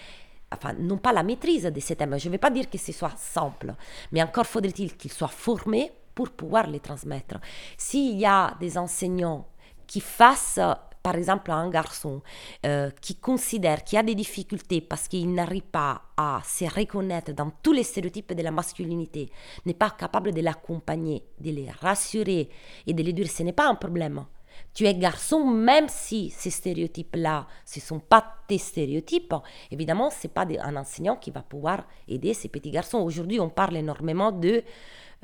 enfin, 0.52 0.74
n'ont 0.74 0.98
pas 0.98 1.12
la 1.12 1.22
maîtrise 1.22 1.64
de 1.64 1.80
ces 1.80 1.96
thèmes, 1.96 2.18
je 2.18 2.28
ne 2.28 2.32
vais 2.32 2.38
pas 2.38 2.50
dire 2.50 2.68
que 2.68 2.78
ce 2.78 2.92
soit 2.92 3.16
simple, 3.16 3.74
mais 4.12 4.22
encore 4.22 4.46
faudrait-il 4.46 4.96
qu'ils 4.96 5.12
soient 5.12 5.28
formés 5.28 5.92
pour 6.14 6.30
pouvoir 6.30 6.68
les 6.68 6.80
transmettre. 6.80 7.36
S'il 7.76 8.18
y 8.18 8.26
a 8.26 8.56
des 8.60 8.78
enseignants 8.78 9.48
qui 9.86 10.00
fassent 10.00 10.60
par 11.04 11.16
exemple 11.16 11.50
un 11.50 11.68
garçon 11.68 12.22
euh, 12.64 12.90
qui 13.02 13.16
considère 13.16 13.84
qu'il 13.84 13.98
a 13.98 14.02
des 14.02 14.14
difficultés 14.14 14.80
parce 14.80 15.06
qu'il 15.06 15.32
n'arrive 15.34 15.64
pas 15.64 16.00
à 16.16 16.40
se 16.42 16.64
reconnaître 16.64 17.32
dans 17.34 17.52
tous 17.62 17.72
les 17.72 17.82
stéréotypes 17.82 18.32
de 18.32 18.42
la 18.42 18.50
masculinité, 18.50 19.30
n'est 19.66 19.74
pas 19.74 19.90
capable 19.90 20.32
de 20.32 20.40
l'accompagner, 20.40 21.22
de 21.38 21.50
les 21.50 21.70
rassurer 21.70 22.48
et 22.86 22.94
de 22.94 23.02
lui 23.02 23.12
dire 23.12 23.30
ce 23.30 23.42
n'est 23.42 23.52
pas 23.52 23.68
un 23.68 23.74
problème. 23.74 24.24
Tu 24.72 24.86
es 24.86 24.94
garçon, 24.94 25.44
même 25.44 25.88
si 25.88 26.30
ces 26.30 26.48
stéréotypes-là, 26.48 27.48
ce 27.66 27.80
ne 27.80 27.84
sont 27.84 28.00
pas 28.00 28.24
tes 28.48 28.56
stéréotypes, 28.56 29.34
évidemment, 29.70 30.08
ce 30.08 30.26
n'est 30.26 30.32
pas 30.32 30.46
un 30.62 30.76
enseignant 30.76 31.16
qui 31.16 31.30
va 31.30 31.42
pouvoir 31.42 31.86
aider 32.08 32.32
ces 32.32 32.48
petits 32.48 32.70
garçons. 32.70 33.00
Aujourd'hui, 33.00 33.40
on 33.40 33.50
parle 33.50 33.76
énormément 33.76 34.32
de... 34.32 34.62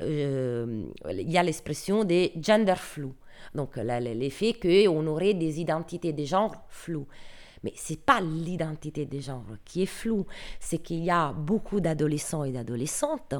Euh, 0.01 0.83
il 1.09 1.31
y 1.31 1.37
a 1.37 1.43
l'expression 1.43 2.03
de 2.03 2.29
gender 2.39 2.75
flou. 2.75 3.13
Donc 3.55 3.77
l'effet 3.77 4.53
qu'on 4.53 5.07
aurait 5.07 5.33
des 5.33 5.59
identités 5.59 6.13
de 6.13 6.25
genre 6.25 6.55
floues. 6.69 7.07
Mais 7.63 7.73
ce 7.75 7.93
n'est 7.93 7.99
pas 7.99 8.21
l'identité 8.21 9.05
de 9.05 9.19
genre 9.19 9.45
qui 9.65 9.83
est 9.83 9.87
floue, 9.87 10.25
c'est 10.59 10.79
qu'il 10.79 11.03
y 11.03 11.11
a 11.11 11.31
beaucoup 11.31 11.79
d'adolescents 11.79 12.43
et 12.43 12.51
d'adolescentes 12.51 13.35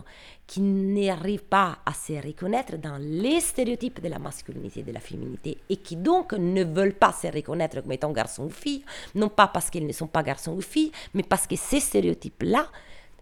qui 0.46 0.62
n'arrivent 0.62 1.46
pas 1.46 1.80
à 1.86 1.94
se 1.94 2.14
reconnaître 2.14 2.78
dans 2.78 2.98
les 3.00 3.40
stéréotypes 3.40 4.00
de 4.00 4.10
la 4.10 4.20
masculinité 4.20 4.82
et 4.82 4.84
de 4.84 4.92
la 4.92 5.00
féminité 5.00 5.58
et 5.70 5.78
qui 5.78 5.96
donc 5.96 6.34
ne 6.34 6.64
veulent 6.64 6.94
pas 6.94 7.14
se 7.14 7.28
reconnaître 7.28 7.82
comme 7.82 7.92
étant 7.92 8.12
garçon 8.12 8.46
ou 8.46 8.50
fille, 8.50 8.84
non 9.16 9.30
pas 9.30 9.48
parce 9.48 9.72
qu'ils 9.72 9.88
ne 9.88 9.94
sont 9.94 10.08
pas 10.08 10.22
garçons 10.22 10.54
ou 10.54 10.62
filles, 10.62 10.92
mais 11.16 11.24
parce 11.24 11.48
que 11.48 11.56
ces 11.56 11.80
stéréotypes-là 11.80 12.68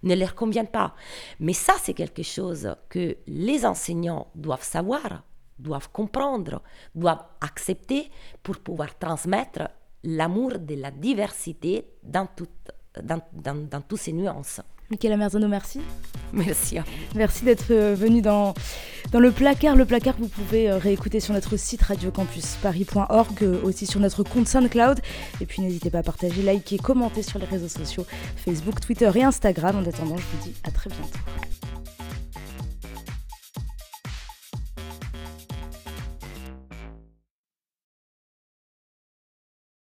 ne 0.03 0.15
leur 0.15 0.35
conviennent 0.35 0.67
pas. 0.67 0.95
Mais 1.39 1.53
ça, 1.53 1.73
c'est 1.81 1.93
quelque 1.93 2.23
chose 2.23 2.75
que 2.89 3.17
les 3.27 3.65
enseignants 3.65 4.27
doivent 4.35 4.63
savoir 4.63 5.23
doivent 5.59 5.89
comprendre, 5.91 6.61
doivent 6.95 7.23
accepter 7.41 8.09
pour 8.41 8.57
pouvoir 8.57 8.97
transmettre 8.97 9.69
l'amour 10.03 10.57
de 10.59 10.75
la 10.75 10.91
diversité 10.91 11.85
dans, 12.03 12.27
dans, 13.03 13.21
dans, 13.33 13.67
dans 13.69 13.81
toutes 13.81 13.99
ses 13.99 14.13
nuances. 14.13 14.61
Michaela 14.89 15.17
Merzano, 15.17 15.47
merci. 15.47 15.81
Merci. 16.33 16.77
Merci 17.15 17.45
d'être 17.45 17.69
euh, 17.69 17.93
venu 17.93 18.21
dans, 18.21 18.55
dans 19.11 19.19
le 19.19 19.31
placard. 19.31 19.75
Le 19.75 19.85
placard, 19.85 20.15
vous 20.17 20.27
pouvez 20.27 20.69
euh, 20.69 20.77
réécouter 20.77 21.19
sur 21.19 21.33
notre 21.33 21.57
site 21.57 21.83
radiocampusparis.org, 21.83 23.43
euh, 23.43 23.61
aussi 23.63 23.85
sur 23.85 23.99
notre 23.99 24.23
compte 24.23 24.47
SoundCloud. 24.47 24.99
Et 25.41 25.45
puis 25.45 25.61
n'hésitez 25.61 25.91
pas 25.91 25.99
à 25.99 26.03
partager, 26.03 26.41
liker, 26.41 26.79
commenter 26.79 27.21
sur 27.21 27.37
les 27.37 27.45
réseaux 27.45 27.67
sociaux 27.67 28.05
Facebook, 28.35 28.79
Twitter 28.79 29.11
et 29.15 29.23
Instagram. 29.23 29.77
En 29.77 29.87
attendant, 29.87 30.17
je 30.17 30.23
vous 30.23 30.43
dis 30.43 30.55
à 30.63 30.71
très 30.71 30.89
bientôt. 30.89 31.19